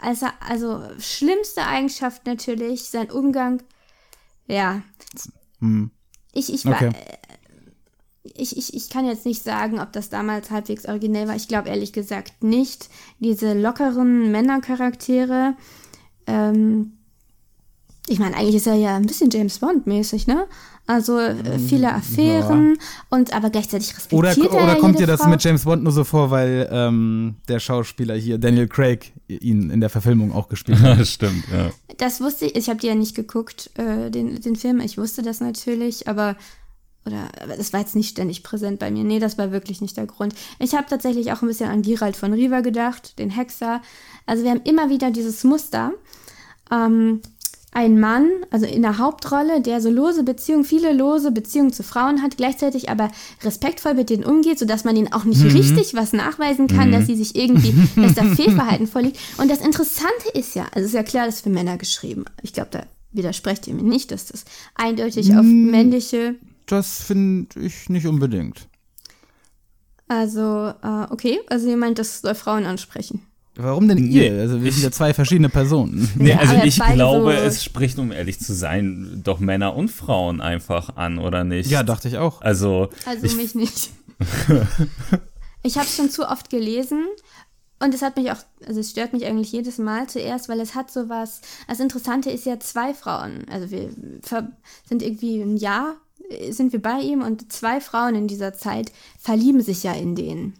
[0.00, 3.62] also, also schlimmste Eigenschaft natürlich, sein Umgang.
[4.46, 4.82] Ja.
[6.32, 6.90] Ich, ich, war, Okay.
[8.22, 11.36] ich, ich, ich kann jetzt nicht sagen, ob das damals halbwegs originell war.
[11.36, 12.88] Ich glaube ehrlich gesagt nicht.
[13.20, 15.56] Diese lockeren Männercharaktere.
[16.26, 16.98] Ähm,
[18.06, 20.46] ich meine, eigentlich ist er ja ein bisschen James Bond-mäßig, ne?
[20.86, 22.76] Also äh, viele Affären
[23.08, 25.30] und aber gleichzeitig Oder, respektiert er oder ja kommt jede dir das Frau.
[25.30, 29.80] mit James Bond nur so vor, weil ähm, der Schauspieler hier, Daniel Craig, ihn in
[29.80, 31.06] der Verfilmung auch gespielt hat?
[31.06, 31.70] Stimmt, ja.
[31.96, 34.80] Das wusste ich, ich habe die ja nicht geguckt, äh, den, den Film.
[34.80, 36.36] Ich wusste das natürlich, aber
[37.06, 39.04] oder das war jetzt nicht ständig präsent bei mir.
[39.04, 40.34] Nee, das war wirklich nicht der Grund.
[40.58, 43.82] Ich habe tatsächlich auch ein bisschen an Gerald von Riva gedacht, den Hexer.
[44.26, 45.92] Also wir haben immer wieder dieses Muster.
[46.70, 47.20] Ähm,
[47.74, 52.22] ein Mann, also in der Hauptrolle, der so lose Beziehungen, viele lose Beziehungen zu Frauen
[52.22, 53.10] hat, gleichzeitig aber
[53.42, 57.16] respektvoll mit denen umgeht, sodass man ihnen auch nicht richtig was nachweisen kann, dass sie
[57.16, 59.18] sich irgendwie, dass da Fehlverhalten vorliegt.
[59.38, 62.24] Und das Interessante ist ja, also es ist ja klar, das ist für Männer geschrieben.
[62.42, 64.44] Ich glaube, da widersprecht ihr mir nicht, dass das
[64.76, 68.68] eindeutig auf männliche, Das finde ich nicht unbedingt.
[70.08, 73.22] also, äh, okay, also ihr meint, das soll Frauen ansprechen.
[73.56, 74.40] Warum denn Nee, ihr?
[74.40, 76.10] Also wir sind ja zwei verschiedene Personen.
[76.16, 79.90] Nee, Ja, also ich glaube, so- es spricht, um ehrlich zu sein, doch Männer und
[79.90, 81.70] Frauen einfach an, oder nicht?
[81.70, 82.40] Ja, dachte ich auch.
[82.42, 83.90] Also, Also ich, mich nicht.
[85.62, 87.04] ich habe es schon zu oft gelesen
[87.80, 90.74] und es hat mich auch, also es stört mich eigentlich jedes Mal zuerst, weil es
[90.74, 91.40] hat sowas.
[91.68, 93.46] Das Interessante ist ja zwei Frauen.
[93.50, 93.90] Also wir
[94.88, 95.94] sind irgendwie ein Jahr
[96.30, 100.14] äh, sind wir bei ihm und zwei Frauen in dieser Zeit verlieben sich ja in
[100.14, 100.54] den.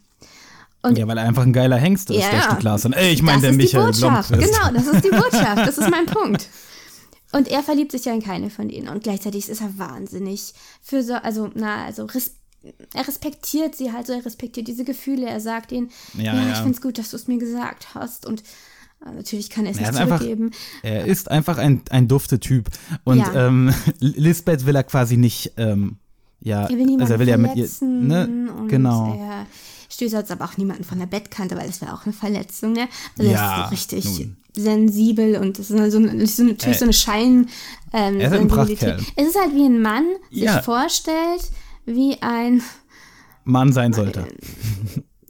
[0.84, 2.42] Und Ja, weil er einfach ein geiler Hengst ist, Ja, der.
[2.42, 2.92] Stück Larsen.
[2.92, 4.28] Ey, ich meine das der ist Michael die Botschaft.
[4.28, 4.52] Blomqvist.
[4.54, 5.58] Genau, das ist die Botschaft.
[5.66, 6.48] Das ist mein Punkt.
[7.32, 8.88] Und er verliebt sich ja in keine von denen.
[8.88, 12.32] Und gleichzeitig ist er wahnsinnig für so, also, na, also, res
[12.94, 15.26] er respektiert sie halt so, er respektiert diese Gefühle.
[15.26, 16.52] Er sagt ihnen, Ja, ja, ja.
[16.52, 18.24] ich find's gut, dass du es mir gesagt hast.
[18.24, 18.40] Und
[19.04, 20.50] äh, natürlich kann er es Er nicht ist einfach- zurückgeben.
[20.82, 22.68] Er ist einfach ein, ein dufte Typ.
[23.04, 23.48] Und Ja.
[23.48, 25.96] ähm, Lisbeth will er quasi nicht, ähm,
[26.40, 28.48] ja, Er will also er will ja mit ihr, ne?
[28.68, 29.14] Genau.
[29.18, 29.46] Er
[29.94, 32.88] stößt jetzt aber auch niemanden von der Bettkante, weil das wäre auch eine Verletzung, ne?
[33.18, 34.36] Also Ja, er ist so richtig nun.
[34.56, 37.48] sensibel und das ist so, eine- so, eine- natürlich Äh, so eine Schein.
[37.92, 38.78] Ähm, er ist ein Sensibilität.
[38.96, 39.06] Prachtkerl.
[39.16, 40.54] Es ist halt wie ein Mann Ja.
[40.54, 41.42] sich vorstellt,
[41.86, 42.62] wie ein,
[43.44, 44.26] Mann sein sollte.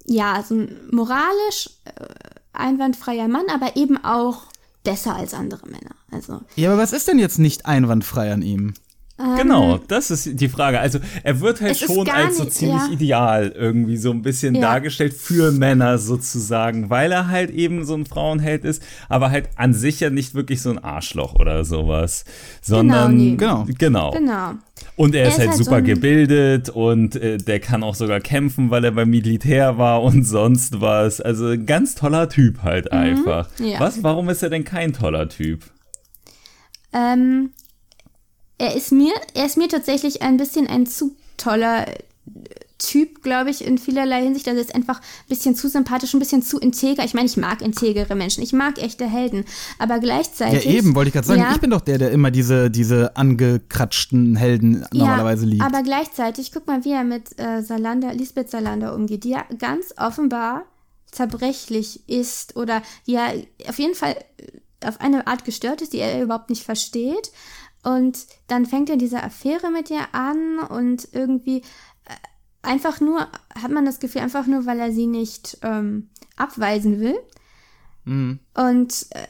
[0.06, 2.06] ja, so ein moralisch äh,
[2.52, 4.42] einwandfreier Mann, aber eben auch
[4.84, 5.94] besser als andere Männer.
[6.10, 8.74] Also, Ja, aber was ist denn jetzt nicht einwandfrei an ihm?
[9.16, 10.80] Genau, das ist die Frage.
[10.80, 12.92] Also, er wird halt Es schon als so nicht- ziemlich ja.
[12.92, 14.60] ideal irgendwie so ein bisschen Ja.
[14.62, 19.72] dargestellt für Männer sozusagen, weil er halt eben so ein Frauenheld ist, aber halt an
[19.72, 22.24] sich ja nicht wirklich so ein Arschloch oder sowas,
[22.60, 23.36] sondern nee.
[23.36, 23.66] Genau.
[23.78, 24.10] genau.
[24.10, 24.54] genau.
[24.96, 28.20] Und er ist, ist halt halt super so gebildet und äh, der kann auch sogar
[28.20, 31.20] kämpfen, weil er beim Militär war und sonst was.
[31.20, 33.48] Also ein ganz toller Typ halt einfach.
[33.58, 33.66] Mhm.
[33.66, 33.80] ja.
[33.80, 34.02] Was?
[34.02, 35.64] Warum ist er denn kein toller Typ?
[36.92, 37.50] Ähm,
[38.64, 41.94] er ist mir, er ist mir tatsächlich ein bisschen ein zu toller äh,
[42.78, 44.46] Typ, glaube ich, in vielerlei Hinsicht.
[44.48, 47.04] Also er ist einfach ein bisschen zu sympathisch, ein bisschen zu integer.
[47.04, 49.44] Ich meine, ich mag integere Menschen, ich mag echte Helden,
[49.78, 50.66] aber Ja, gleichzeitig.
[50.66, 51.52] eben, wollte ich gerade sagen, Ja.
[51.52, 55.62] ich bin doch der, der immer diese, diese angekratschten Helden normalerweise liebt.
[55.64, 59.94] Aber gleichzeitig, guck mal, wie er mit äh, Salander, Lisbeth Salander umgeht, die ja ganz
[59.96, 60.64] offenbar
[61.10, 63.28] zerbrechlich ist oder die ja
[63.68, 67.30] auf jeden Fall äh, auf eine Art gestört ist, die er überhaupt nicht versteht.
[67.84, 72.14] Und dann fängt er diese Affäre mit ihr an und irgendwie äh,
[72.62, 77.16] einfach nur, hat man das Gefühl, einfach nur, weil er sie nicht ähm, abweisen will.
[78.54, 79.26] Und äh,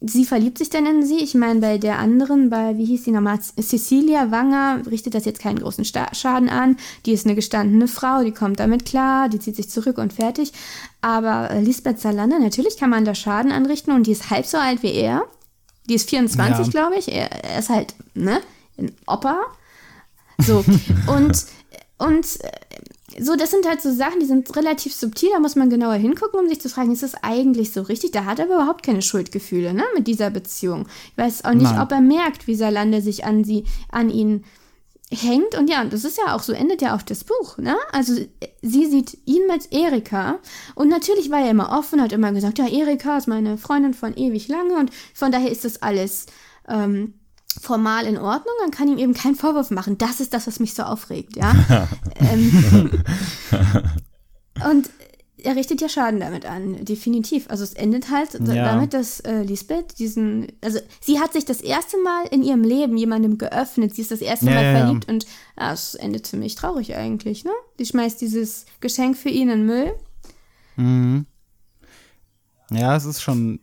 [0.00, 1.18] sie verliebt sich dann in sie.
[1.18, 5.40] Ich meine, bei der anderen, bei, wie hieß sie nochmal, Cecilia Wanger, richtet das jetzt
[5.40, 6.76] keinen großen Sta Schaden an.
[7.06, 10.52] Die ist eine gestandene Frau, die kommt damit klar, die zieht sich zurück und fertig.
[11.00, 14.58] Aber äh, Lisbeth Salander, natürlich kann man da Schaden anrichten und die ist halb so
[14.58, 15.22] alt wie er.
[15.88, 16.70] Die ist 24, Ja.
[16.70, 17.12] glaube ich.
[17.12, 18.40] Er, er ist halt, ne,
[18.78, 19.38] ein Opa.
[20.38, 20.64] So,
[21.06, 21.44] und,
[21.98, 25.70] und äh, so, das sind halt so Sachen, die sind relativ subtil, da muss man
[25.70, 28.10] genauer hingucken, um sich zu fragen, ist das eigentlich so richtig?
[28.10, 30.86] Da hat er aber überhaupt keine Schuldgefühle, ne, mit dieser Beziehung.
[31.12, 31.80] Ich weiß auch nicht, Nein.
[31.80, 34.44] ob er merkt, wie Salande sich an sie, an ihn
[35.10, 35.54] hängt.
[35.56, 37.76] Und ja, und das ist ja auch, so endet ja auch das Buch, ne?
[37.92, 38.14] Also
[38.62, 40.38] sie sieht ihn mit Erika
[40.74, 44.16] und natürlich war er immer offen, hat immer gesagt, ja, Erika ist meine Freundin von
[44.16, 46.26] ewig lange und von daher ist das alles
[46.68, 47.14] ähm,
[47.60, 49.98] formal in Ordnung, man kann ihm eben keinen Vorwurf machen.
[49.98, 51.54] Das ist das, was mich so aufregt, ja.
[52.16, 53.02] ähm,
[54.70, 54.90] und
[55.44, 57.48] er richtet ja Schaden damit an, definitiv.
[57.50, 58.64] Also es endet halt Ja.
[58.64, 62.96] damit, dass äh, Lisbeth diesen, also sie hat sich das erste Mal in ihrem Leben
[62.96, 65.26] jemandem geöffnet, sie ist das erste Ja, Mal ja, verliebt und
[65.58, 67.52] ja, es endet ziemlich traurig eigentlich, ne?
[67.78, 69.94] Die schmeißt dieses Geschenk für ihn in Müll.
[72.70, 73.60] ja, es ist schon.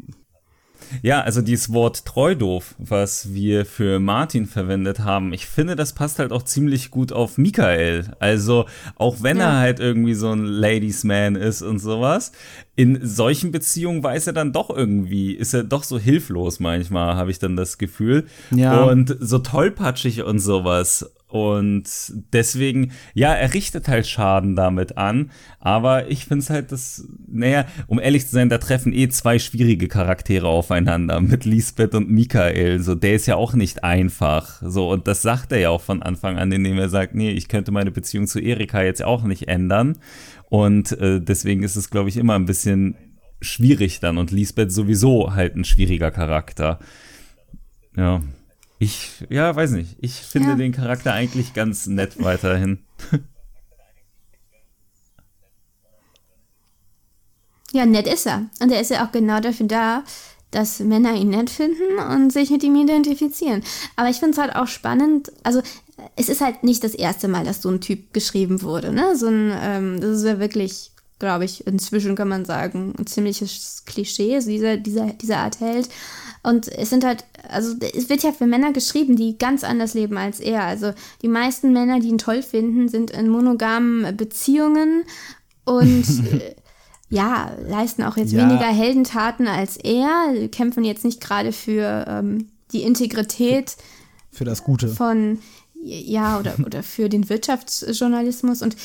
[1.02, 6.20] Ja, also dieses Wort Treudoof, was wir für Martin verwendet haben, ich finde, das passt
[6.20, 8.12] halt auch ziemlich gut auf Michael.
[8.20, 9.52] Also, auch wenn Ja.
[9.54, 12.32] er halt irgendwie so ein Ladies Man ist und sowas,
[12.76, 17.32] in solchen Beziehungen weiß er dann doch irgendwie, ist er doch so hilflos manchmal, habe
[17.32, 18.26] ich dann das Gefühl.
[18.50, 18.84] Ja.
[18.84, 21.12] Und so tollpatschig und sowas.
[21.32, 21.86] Und
[22.34, 25.32] deswegen, ja, er richtet halt Schaden damit an.
[25.62, 29.40] Aber ich finde es halt das, naja, um ehrlich zu sein, da treffen eh zwei
[29.40, 32.82] schwierige Charaktere aufeinander mit Lisbeth und Michael.
[32.82, 34.62] So, der ist ja auch nicht einfach.
[34.62, 37.48] So, und das sagt er ja auch von Anfang an, indem er sagt, nee, ich
[37.48, 40.00] könnte meine Beziehung zu Erika jetzt auch nicht ändern.
[40.50, 42.96] Und äh, deswegen ist es, glaube ich, immer ein bisschen
[43.40, 44.18] schwierig dann.
[44.18, 46.80] Und Lisbeth sowieso halt ein schwieriger Charakter.
[47.96, 48.22] Ja.
[48.82, 49.96] Ich, ja, weiß nicht.
[50.00, 50.56] Ich finde Ja.
[50.56, 52.80] den Charakter eigentlich ganz nett weiterhin.
[57.74, 58.48] Ja, nett ist er.
[58.60, 60.04] Und er ist ja auch genau dafür da,
[60.50, 63.64] dass Männer ihn nett finden und sich mit ihm identifizieren.
[63.96, 65.62] Aber ich finde es halt auch spannend, also
[66.18, 69.16] es ist halt nicht das erste Mal, dass so ein Typ geschrieben wurde, ne?
[69.16, 73.84] So ein, ähm, das ist ja wirklich, glaube ich, inzwischen kann man sagen, ein ziemliches
[73.86, 75.88] Klischee, also dieser, dieser, dieser Art Held.
[76.44, 80.18] Und es sind halt, also es wird ja für Männer geschrieben, die ganz anders leben
[80.18, 80.64] als er.
[80.64, 85.04] Also die meisten Männer, die ihn toll finden, sind in monogamen Beziehungen
[85.66, 86.56] und äh,
[87.10, 88.40] ja, leisten auch jetzt Ja.
[88.50, 93.76] weniger Heldentaten als er, kämpfen jetzt nicht gerade für ähm, die Integrität
[94.32, 94.88] Für das Gute.
[94.88, 95.40] von,
[95.84, 98.76] ja, oder, oder für den Wirtschaftsjournalismus und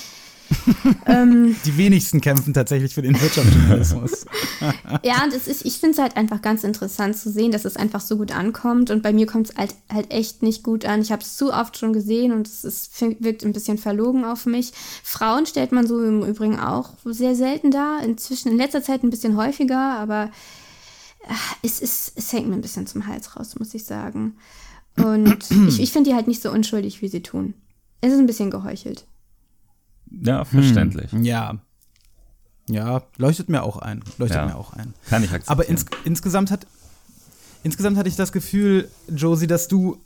[1.07, 4.27] ähm, Die wenigsten kämpfen tatsächlich für den Wirtschaftsjournalismus.
[5.03, 7.77] ja, und es ist, ich finde es halt einfach ganz interessant zu sehen, dass es
[7.77, 8.91] einfach so gut ankommt.
[8.91, 11.03] Und bei mir kommt es halt, halt echt nicht gut an.
[11.03, 14.47] Ich habe es zu oft schon gesehen und es ist, wirkt ein bisschen verlogen auf
[14.47, 14.73] mich.
[15.03, 18.03] Frauen stellt man so im Übrigen auch sehr selten dar.
[18.03, 20.31] Inzwischen in letzter Zeit ein bisschen häufiger, aber
[21.27, 24.37] äh, es, ist, es hängt mir ein bisschen zum Hals raus, muss ich sagen.
[24.97, 27.55] Und ich, ich finde die halt nicht so unschuldig, wie sie tun.
[28.01, 29.07] Es ist ein bisschen geheuchelt.
[30.23, 31.13] Ja, verständlich.
[31.13, 31.59] ja.
[32.69, 34.03] Ja, leuchtet mir auch ein.
[34.19, 34.47] Leuchtet Ja.
[34.47, 34.93] mir auch ein.
[35.09, 35.53] Kann ich akzeptieren.
[35.53, 36.67] Aber ins, insgesamt hat
[37.63, 39.99] insgesamt hatte ich das Gefühl, Josie, dass du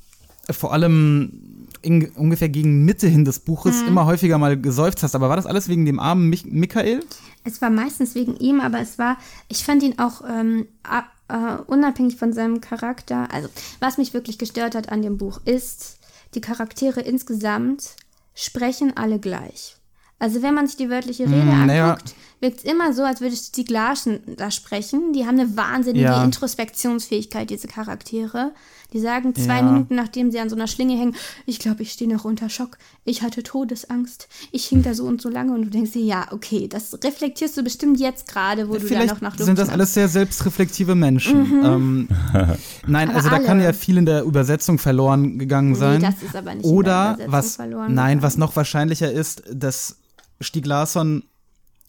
[0.50, 5.14] vor allem in, ungefähr gegen Mitte hin des Buches immer häufiger mal geseufzt hast.
[5.14, 7.00] Aber war das alles wegen dem armen Mich Michael?
[7.44, 9.16] Es war meistens wegen ihm, aber es war,
[9.48, 10.66] ich fand ihn auch ähm,
[11.28, 13.32] äh, unabhängig von seinem Charakter.
[13.32, 15.98] Also, was mich wirklich gestört hat an dem Buch ist,
[16.34, 17.96] die Charaktere insgesamt
[18.34, 19.76] sprechen alle gleich.
[20.20, 23.34] Also, wenn man sich die wörtliche Rede Mm, anguckt, wirkt es immer so, als würde
[23.34, 25.12] Stieg Larsen da sprechen.
[25.12, 26.22] Die haben eine wahnsinnige Ja.
[26.24, 28.52] Introspektionsfähigkeit, diese Charaktere.
[28.92, 29.62] Die sagen zwei Ja.
[29.62, 31.14] Minuten, nachdem sie an so einer Schlinge hängen,
[31.46, 32.76] ich glaube, ich stehe noch unter Schock.
[33.04, 34.28] Ich hatte Todesangst.
[34.52, 37.56] Ich hing da so und so lange und du denkst dir, ja, okay, das reflektierst
[37.56, 39.72] du bestimmt jetzt gerade, wo du da noch nach Luft sind das schnappst.
[39.72, 41.62] alles sehr selbstreflektive Menschen.
[41.64, 42.08] Ähm,
[42.86, 43.64] nein, Aber also da kann alle.
[43.64, 46.00] ja viel in der Übersetzung verloren gegangen sein.
[46.02, 48.22] das ist aber nicht in der Oder Übersetzung was, verloren nein, gegangen.
[48.22, 49.96] was noch wahrscheinlicher ist, dass
[50.40, 51.24] Stieg Larsson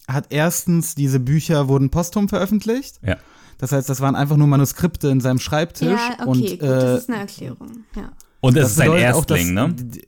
[0.07, 2.99] hat erstens, diese Bücher wurden posthum veröffentlicht.
[3.05, 3.17] ja.
[3.57, 5.87] Das heißt, das waren einfach nur Manuskripte in seinem Schreibtisch.
[5.87, 7.85] Ja, okay, und, gut, äh, das ist eine Erklärung.
[7.95, 8.11] Ja.
[8.39, 10.01] Und es das ist ein bedeutet auch, Erstling, dass, ne?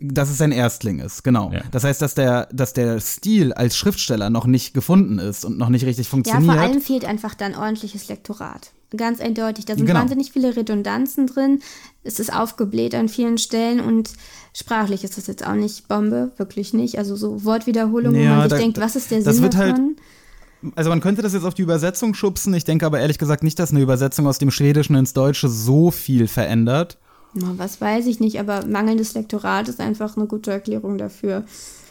[0.00, 1.52] Dass es ein Erstling ist, genau.
[1.52, 1.60] Ja.
[1.70, 5.68] Das heißt, dass der, dass der Stil als Schriftsteller noch nicht gefunden ist und noch
[5.68, 6.54] nicht richtig ja, funktioniert.
[6.54, 8.70] vor allem fehlt einfach dann ordentliches Lektorat.
[8.96, 9.66] Ganz eindeutig.
[9.66, 9.98] Da sind Genau.
[10.00, 11.60] wahnsinnig viele Redundanzen drin.
[12.04, 14.12] Es ist aufgebläht an vielen Stellen und
[14.58, 16.98] sprachlich ist das jetzt auch nicht Bombe, wirklich nicht.
[16.98, 19.56] Also so Wortwiederholungen, wo Ja, man sich da- denkt, was ist der das Sinn wird
[19.56, 19.96] halt- davon?
[20.74, 22.52] Also man könnte das jetzt auf die Übersetzung schubsen.
[22.54, 25.92] Ich denke aber ehrlich gesagt nicht, dass eine Übersetzung aus dem Schwedischen ins Deutsche so
[25.92, 26.98] viel verändert.
[27.34, 31.44] Na, was weiß ich nicht, aber mangelndes Lektorat ist einfach eine gute Erklärung dafür.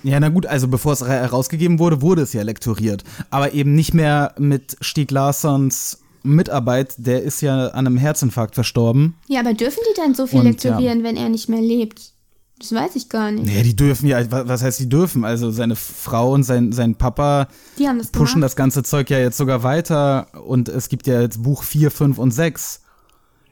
[0.04, 3.04] Ja, na gut, also bevor es ra- herausgegeben wurde, wurde es ja lektoriert.
[3.30, 9.16] Aber eben nicht mehr mit Stieg Larssons Mitarbeit, der ist ja an einem Herzinfarkt verstorben.
[9.28, 12.12] Ja, aber dürfen die dann so viel Und, lektorieren, wenn er nicht mehr lebt?
[12.60, 13.54] Das weiß ich gar nicht.
[13.54, 15.24] Ja, die dürfen ja, wa- was heißt die dürfen?
[15.26, 18.46] Also seine Frau und sein, sein Papa Die haben das pushen gemacht.
[18.52, 22.18] das ganze Zeug ja jetzt sogar weiter und es gibt ja jetzt Buch 4, 5
[22.18, 22.82] und 6.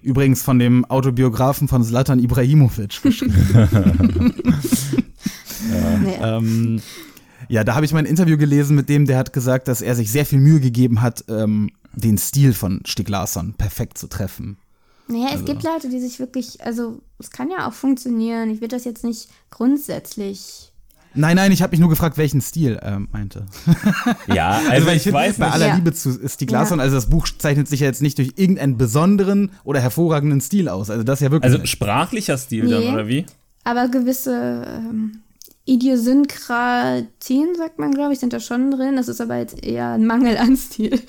[0.02, 4.34] Übrigens von dem Autobiografen von Zlatan Ibrahimovic geschrieben.
[6.04, 6.18] Nee.
[6.22, 6.82] ähm,
[7.50, 9.96] ja, da habe ich mal ein Interview gelesen mit dem, der hat gesagt, dass er
[9.96, 14.58] sich sehr viel Mühe gegeben hat, ähm, den Stil von Stieg Larsson perfekt zu treffen.
[15.08, 18.50] Naja, Also es gibt Leute, die sich wirklich, also es kann ja auch funktionieren.
[18.50, 20.72] Ich würde das jetzt nicht grundsätzlich.
[21.18, 23.46] Nein, nein, ich habe mich nur gefragt, welchen Stil er meinte.
[24.28, 25.54] Ja, also weil ich finde, weiß bei nicht.
[25.56, 25.76] aller Ja.
[25.76, 26.84] Liebe zu Stieg Larsson, Ja.
[26.84, 30.90] also das Buch zeichnet sich ja jetzt nicht durch irgendeinen besonderen oder hervorragenden Stil aus.
[30.90, 31.54] Also das ist ja wirklich.
[31.54, 32.92] Also sprachlicher Stil dann, Nee.
[32.92, 33.26] oder wie?
[33.64, 35.20] Aber gewisse ähm,
[35.66, 38.96] Idiosynkratien, sagt man, glaube ich, sind da schon drin.
[38.98, 41.00] Das ist aber jetzt eher ein Mangel an Stil.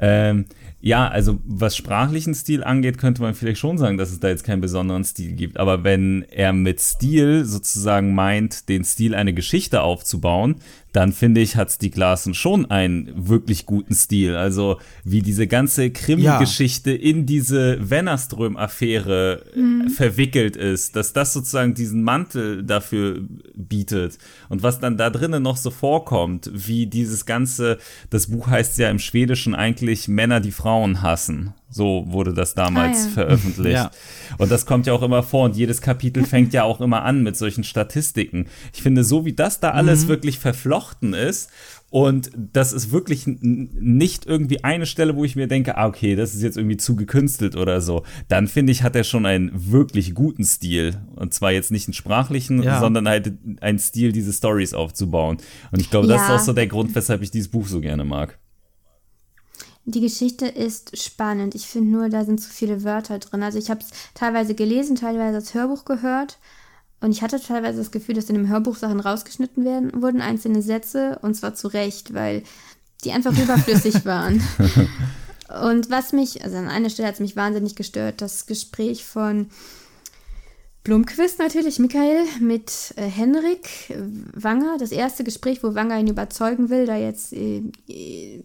[0.00, 0.46] Ähm,
[0.84, 4.42] ja, also was sprachlichen Stil angeht, könnte man vielleicht schon sagen, dass es da jetzt
[4.42, 5.56] keinen besonderen Stil gibt.
[5.56, 10.56] Aber wenn er mit Stil sozusagen meint, den Stil eine Geschichte aufzubauen,
[10.92, 14.36] dann finde ich, hat Stieg Larsson schon einen wirklich guten Stil.
[14.36, 22.02] Also wie diese ganze Krimi-Geschichte in diese Wennerström-Affäre äh, verwickelt ist, dass das sozusagen diesen
[22.02, 23.22] Mantel dafür
[23.54, 24.18] bietet.
[24.48, 27.78] Und was dann da drinnen noch so vorkommt, wie dieses ganze,
[28.10, 31.54] das Buch heißt ja im Schwedischen eigentlich Männer, die Frauen hassen.
[31.74, 33.10] So wurde das damals Ah, ja.
[33.14, 33.72] veröffentlicht.
[33.72, 33.90] Ja.
[34.38, 37.22] Und das kommt ja auch immer vor und jedes Kapitel fängt ja auch immer an
[37.22, 38.46] mit solchen Statistiken.
[38.74, 41.50] Ich finde, so wie das da alles wirklich verflochten ist
[41.90, 46.34] und das ist wirklich nicht irgendwie eine Stelle, wo ich mir denke, ah, okay, das
[46.34, 50.14] ist jetzt irgendwie zu gekünstelt oder so, dann finde ich, hat er schon einen wirklich
[50.14, 50.96] guten Stil.
[51.16, 52.80] Und zwar jetzt nicht einen sprachlichen, Ja.
[52.80, 55.36] sondern halt einen Stil, diese Stories aufzubauen.
[55.70, 56.34] Und ich glaube, das Ja.
[56.36, 58.38] ist auch so der Grund, weshalb ich dieses Buch so gerne mag.
[59.84, 61.54] Die Geschichte ist spannend.
[61.54, 63.42] Ich finde nur, da sind zu viele Wörter drin.
[63.42, 66.38] Also ich habe es teilweise gelesen, teilweise als Hörbuch gehört.
[67.00, 70.62] Und ich hatte teilweise das Gefühl, dass in dem Hörbuch Sachen rausgeschnitten werden, wurden, einzelne
[70.62, 72.44] Sätze, und zwar zu Recht, weil
[73.02, 74.40] die einfach überflüssig waren.
[75.60, 79.50] Und was mich, also an einer Stelle hat es mich wahnsinnig gestört, das Gespräch von
[80.84, 83.68] Blomqvist natürlich, Michael, mit äh, Henrik
[84.34, 84.78] Wanger.
[84.80, 88.40] Das erste Gespräch, wo Wanger ihn überzeugen will, da jetzt äh, äh,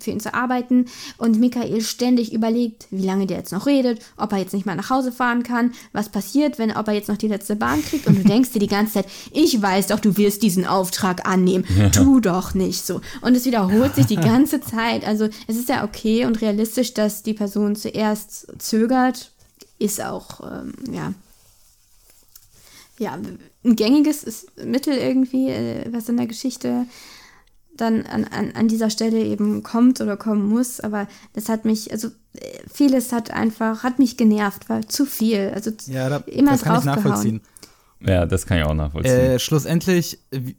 [0.00, 0.86] für ihn zu arbeiten.
[1.18, 4.74] Und Michael ständig überlegt, wie lange der jetzt noch redet, ob er jetzt nicht mal
[4.74, 8.08] nach Hause fahren kann, was passiert, wenn, ob er jetzt noch die letzte Bahn kriegt.
[8.08, 11.64] Und du denkst dir die ganze Zeit, ich weiß doch, du wirst diesen Auftrag annehmen.
[11.92, 13.00] Tu doch nicht so.
[13.20, 15.06] Und es wiederholt sich die ganze Zeit.
[15.06, 19.30] Also es ist ja okay und realistisch, dass die Person zuerst zögert.
[19.78, 21.12] Ist auch, ähm, ja,
[22.98, 23.18] ja,
[23.64, 26.86] ein gängiges Mittel irgendwie, äh, was in der Geschichte
[27.76, 30.80] dann an, an, an dieser Stelle eben kommt oder kommen muss.
[30.80, 35.52] Aber das hat mich, also äh, vieles hat einfach, hat mich genervt, war zu viel.
[35.54, 37.40] Also Ja, da, immer das kann ich nachvollziehen.
[38.00, 39.12] Ja, das kann ich auch nachvollziehen.
[39.12, 40.54] Äh, schlussendlich, wie,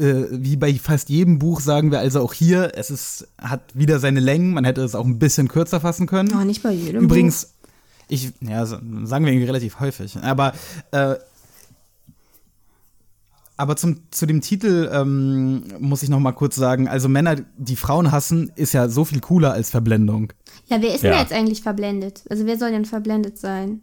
[0.00, 3.98] äh, wie bei fast jedem Buch sagen wir also auch hier, es ist, hat wieder
[3.98, 6.32] seine Längen, man hätte es auch ein bisschen kürzer fassen können.
[6.38, 7.54] Oh, nicht bei jedem Übrigens,
[8.08, 10.52] ich, ja, sagen wir irgendwie relativ häufig, aber,
[10.92, 11.16] äh,
[13.56, 17.76] aber zum, zu dem Titel ähm, muss ich noch mal kurz sagen, also Männer, die
[17.76, 20.32] Frauen hassen, ist ja so viel cooler als Verblendung.
[20.66, 21.20] Ja, wer ist denn Ja.
[21.20, 22.22] jetzt eigentlich verblendet?
[22.28, 23.80] Also wer soll denn verblendet sein?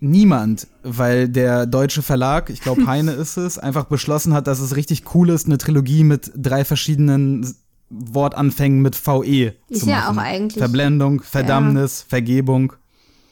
[0.00, 4.76] Niemand, weil der deutsche Verlag, ich glaube Heine ist es, einfach beschlossen hat, dass es
[4.76, 7.54] richtig cool ist, eine Trilogie mit drei verschiedenen
[7.90, 10.18] Wortanfängen mit VE Ist zu ja machen.
[10.18, 12.72] auch eigentlich- Verblendung, Verdammnis, Vergebung.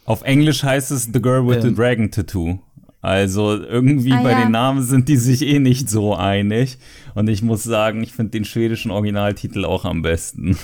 [0.05, 1.75] Auf Englisch heißt es The Girl with the Ähm.
[1.77, 2.59] Dragon Tattoo.
[3.03, 4.43] Also irgendwie Ah, bei ja.
[4.43, 6.79] den Namen sind die sich eh nicht so einig.
[7.17, 10.57] Und ich muss sagen, ich finde den schwedischen Originaltitel auch am besten.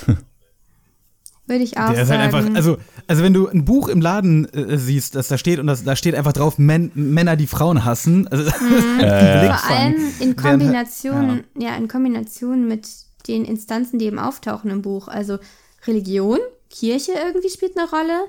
[1.46, 2.22] Würde ich auch Der ist sagen.
[2.22, 5.58] halt einfach, also, also wenn du ein Buch im Laden äh, siehst, das da steht
[5.58, 8.28] und das, da steht einfach drauf, Men Männer, die Frauen hassen.
[8.30, 9.00] Also, Mhm.
[9.00, 11.74] äh, Vor allem in Während- Kombination, ja.
[11.76, 12.86] in Kombination mit
[13.28, 15.08] den Instanzen, die eben auftauchen im Buch.
[15.08, 15.38] Also
[15.86, 16.38] Religion,
[16.70, 18.20] Kirche irgendwie spielt eine Rolle,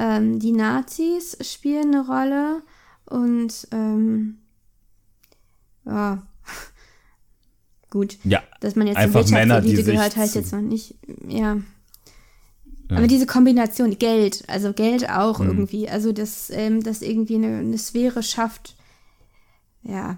[0.00, 2.62] ähm, die Nazis spielen eine Rolle
[3.06, 4.38] und ähm,
[5.84, 6.22] ja,
[7.90, 10.94] gut, Ja, dass man jetzt einfach zur Männer, die gehört, heißt jetzt noch nicht,
[11.28, 11.58] ja.
[12.88, 15.46] Aber diese Kombination, Geld, also Geld auch Mhm.
[15.48, 18.76] irgendwie, also das, ähm, das irgendwie eine, eine Sphäre schafft,
[19.82, 20.16] ja,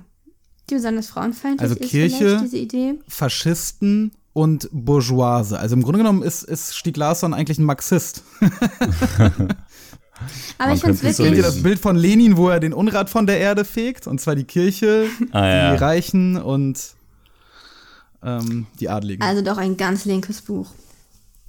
[0.69, 2.95] die besonders frauenfeindlich Also ist Kirche- vielleicht, diese Idee.
[3.09, 5.59] Faschisten und Bourgeoise.
[5.59, 8.23] Also im Grunde genommen ist, ist Stieg Larsson eigentlich ein Marxist.
[10.59, 13.27] Aber Man ich finde es wirklich, das Bild von Lenin, wo er den Unrat von
[13.27, 14.07] der Erde fegt?
[14.07, 15.75] Und zwar die Kirche, Ah, die ja.
[15.75, 16.79] Reichen und
[18.23, 19.23] ähm, die Adligen.
[19.23, 20.71] also doch ein ganz linkes Buch.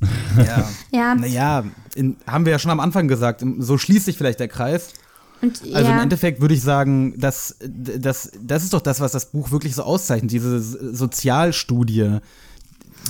[0.37, 0.69] ja.
[0.91, 1.63] Ja, Naja,
[1.95, 4.93] in, haben wir ja schon am Anfang gesagt, so schließt sich vielleicht der Kreis.
[5.41, 9.11] und Also ja, im Endeffekt würde ich sagen, dass, das, das ist doch das, was
[9.11, 12.19] das Buch wirklich so auszeichnet, diese Sozialstudie,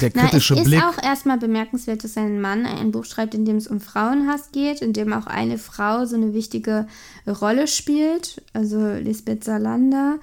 [0.02, 0.84] der Na, es kritische ist Blick.
[0.84, 4.82] auch erstmal bemerkenswert, dass ein Mann ein Buch schreibt, in dem es um Frauenhass geht,
[4.82, 6.88] in dem auch eine Frau so eine wichtige
[7.28, 10.20] Rolle spielt, also Lisbeth Salander.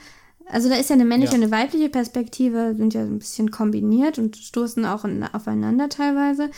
[0.49, 4.19] Also da ist ja eine männliche und eine weibliche Perspektive, sind ja ein bisschen kombiniert
[4.19, 6.51] und stoßen auch in, aufeinander teilweise.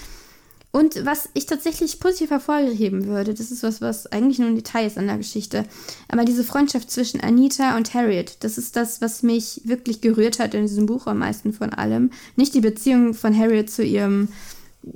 [0.71, 4.87] Und was ich tatsächlich positiv hervorheben würde, das ist was, was eigentlich nur ein Detail
[4.87, 5.65] ist an der Geschichte,
[6.09, 10.53] aber diese Freundschaft zwischen Anita und Harriet, das ist das, was mich wirklich gerührt hat
[10.53, 12.11] in diesem Buch am meisten von allem.
[12.37, 14.29] Nicht die Beziehung von Harriet zu ihrem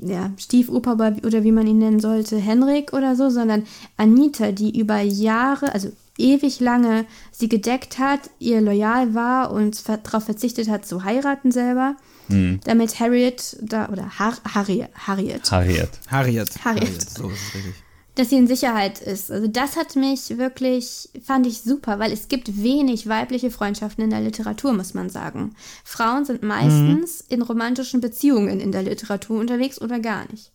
[0.00, 0.92] ja, Stiefoper
[1.24, 3.64] oder- wie man ihn nennen sollte, Henrik oder so, sondern
[3.96, 10.24] Anita, die über Jahre, also ewig lange sie gedeckt hat, ihr loyal war und darauf
[10.24, 11.96] verzichtet hat zu heiraten selber,
[12.28, 15.90] damit Harriet da oder Har Harriet, Harriet Harriet.
[16.08, 16.64] Harriet.
[16.64, 17.10] Harriet.
[17.10, 17.74] So ist es richtig.
[18.14, 19.30] dass sie in Sicherheit ist.
[19.30, 24.10] Also das hat mich wirklich, fand ich super, weil es gibt wenig weibliche Freundschaften in
[24.10, 25.54] der Literatur, muss man sagen.
[25.84, 30.50] Frauen sind meistens in romantischen Beziehungen in der Literatur unterwegs oder gar nicht.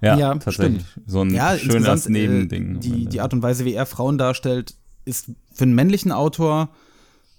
[0.00, 0.84] Ja, Ja, tatsächlich.
[1.06, 2.76] So ein Ja, schönes insgesamt, Nebending.
[2.76, 4.74] Äh, die, die Art und Weise, wie er Frauen darstellt,
[5.04, 6.70] ist für einen männlichen Autor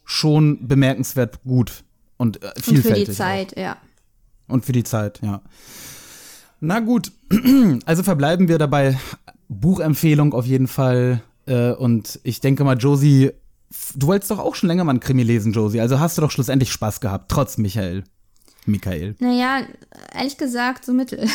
[0.05, 1.83] schon bemerkenswert gut
[2.17, 3.05] und äh, Und für vielfältig.
[3.05, 3.77] die Zeit, ja.
[4.47, 5.41] Und für die Zeit, ja.
[6.59, 7.11] Na gut,
[7.85, 8.97] also verbleiben wir dabei.
[9.49, 11.21] Buchempfehlung auf jeden Fall.
[11.45, 13.31] Äh, und ich denke mal, Josie,
[13.95, 15.81] du wolltest doch auch schon länger mal einen Krimi lesen, Josie.
[15.81, 18.03] Also hast du doch schlussendlich Spaß gehabt, trotz Michael.
[18.65, 19.15] Michael.
[19.19, 19.61] Naja,
[20.15, 21.27] ehrlich gesagt, so mittel.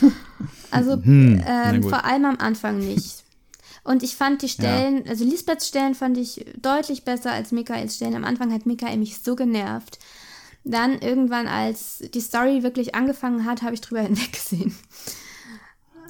[0.70, 1.42] also Hm,
[1.80, 1.90] gut.
[1.90, 3.24] vor allem am Anfang nicht.
[3.88, 8.16] Und ich fand die Stellen, also Lisbeths Stellen fand ich deutlich besser als Michaels Stellen.
[8.16, 9.98] Am Anfang hat Michael mich so genervt.
[10.62, 14.74] Dann irgendwann, als die Story wirklich angefangen hat, habe ich drüber hinweggesehen.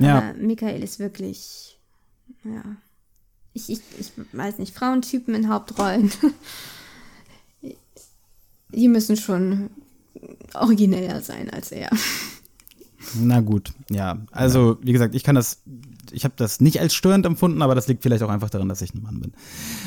[0.00, 0.18] Ja.
[0.18, 1.78] Aber Michael ist wirklich,
[2.42, 2.64] ja.
[3.52, 6.10] Ich, ich, ich weiß nicht, Frauentypen in Hauptrollen.
[8.70, 9.70] Die müssen schon
[10.52, 11.90] origineller sein als er.
[13.14, 14.18] Na gut, ja.
[14.32, 15.62] Also, wie gesagt, ich kann das,
[16.12, 18.82] ich habe das nicht als störend empfunden, aber das liegt vielleicht auch einfach daran, dass
[18.82, 19.32] ich ein Mann bin.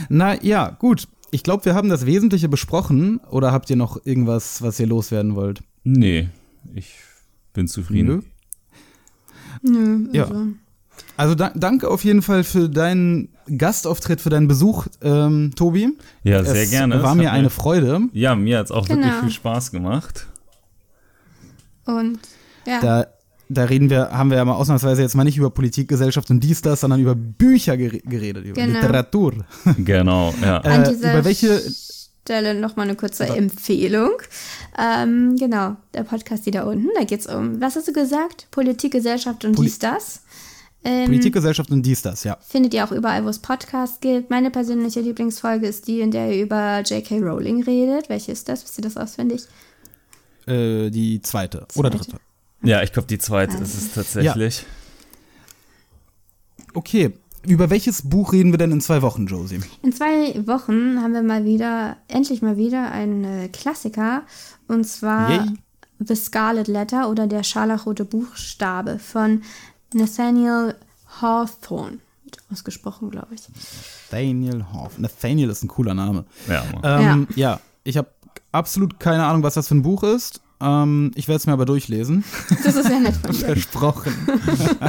[0.09, 1.07] Na ja, gut.
[1.33, 3.19] Ich glaube, wir haben das Wesentliche besprochen.
[3.29, 5.61] Oder habt ihr noch irgendwas, was ihr loswerden wollt?
[5.83, 6.27] Nee,
[6.75, 6.93] ich
[7.53, 8.25] bin zufrieden.
[9.61, 10.23] Nö, Ja.
[10.25, 10.47] also.
[11.17, 15.89] Also da, danke auf jeden Fall für deinen Gastauftritt, für deinen Besuch, ähm, Tobi.
[16.23, 17.01] Ja, sehr es gerne.
[17.03, 18.01] War Es mir eine Freude.
[18.13, 19.21] Ja, mir hat es auch wirklich Genau.
[19.21, 20.27] viel Spaß gemacht.
[21.85, 22.19] Und
[22.65, 23.07] ja, Da,
[23.53, 26.39] da reden wir, haben wir ja mal ausnahmsweise jetzt mal nicht über Politik, Gesellschaft und
[26.41, 28.79] dies, das, sondern über Bücher gere- geredet, über Genau.
[28.79, 29.33] Literatur.
[29.77, 30.57] Genau, ja.
[30.59, 31.61] an äh, dieser über welche-
[32.23, 34.11] Stelle nochmal eine kurze Empfehlung.
[34.77, 38.47] Ähm, genau, der Podcast, die da unten, da geht es um, was hast du gesagt?
[38.51, 40.21] Politik, Gesellschaft und Poli- dies, das.
[40.83, 42.37] Ähm, Politik, Gesellschaft und dies, das, ja.
[42.47, 44.29] Findet ihr auch überall, wo es Podcasts gibt.
[44.29, 47.19] Meine persönliche Lieblingsfolge ist die, in der ihr über J.K.
[47.19, 48.07] Rowling redet.
[48.09, 48.63] Welche ist das?
[48.63, 49.43] Wisst ihr das auswendig?
[50.47, 51.65] Äh, die zweite.
[51.75, 51.97] Oder Zweite.
[51.97, 52.17] dritte.
[52.63, 53.63] Ja, ich glaube, die zweite Also.
[53.63, 54.65] ist es tatsächlich.
[56.73, 57.13] Okay.
[57.47, 59.61] Über welches Buch reden wir denn in zwei Wochen, Josie?
[59.81, 64.21] In zwei Wochen haben wir mal wieder, endlich mal wieder, einen äh, Klassiker.
[64.67, 65.53] Und zwar Yay.
[65.97, 69.41] The Scarlet Letter oder der scharlachrote Buchstabe von
[69.93, 70.75] Nathaniel
[71.19, 71.97] Hawthorne.
[72.51, 73.41] Ausgesprochen, glaube ich.
[74.11, 74.97] Nathaniel Hoff.
[74.97, 76.25] Nathaniel ist ein cooler Name.
[76.47, 76.63] Ja.
[76.83, 77.59] Ähm, ja.
[77.83, 78.09] ich habe
[78.51, 80.41] absolut keine Ahnung, was das für ein Buch ist.
[80.61, 82.23] Ähm, ich werde es mir aber durchlesen.
[82.63, 83.45] Das ist sehr nett von dir.
[83.45, 84.13] Versprochen.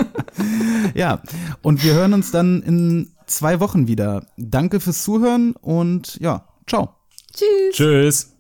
[0.95, 1.23] ja,
[1.63, 4.27] und wir hören uns dann in zwei Wochen wieder.
[4.37, 6.91] Danke fürs Zuhören und ja, ciao.
[7.35, 7.77] Tschüss.
[7.77, 8.32] Tschüss.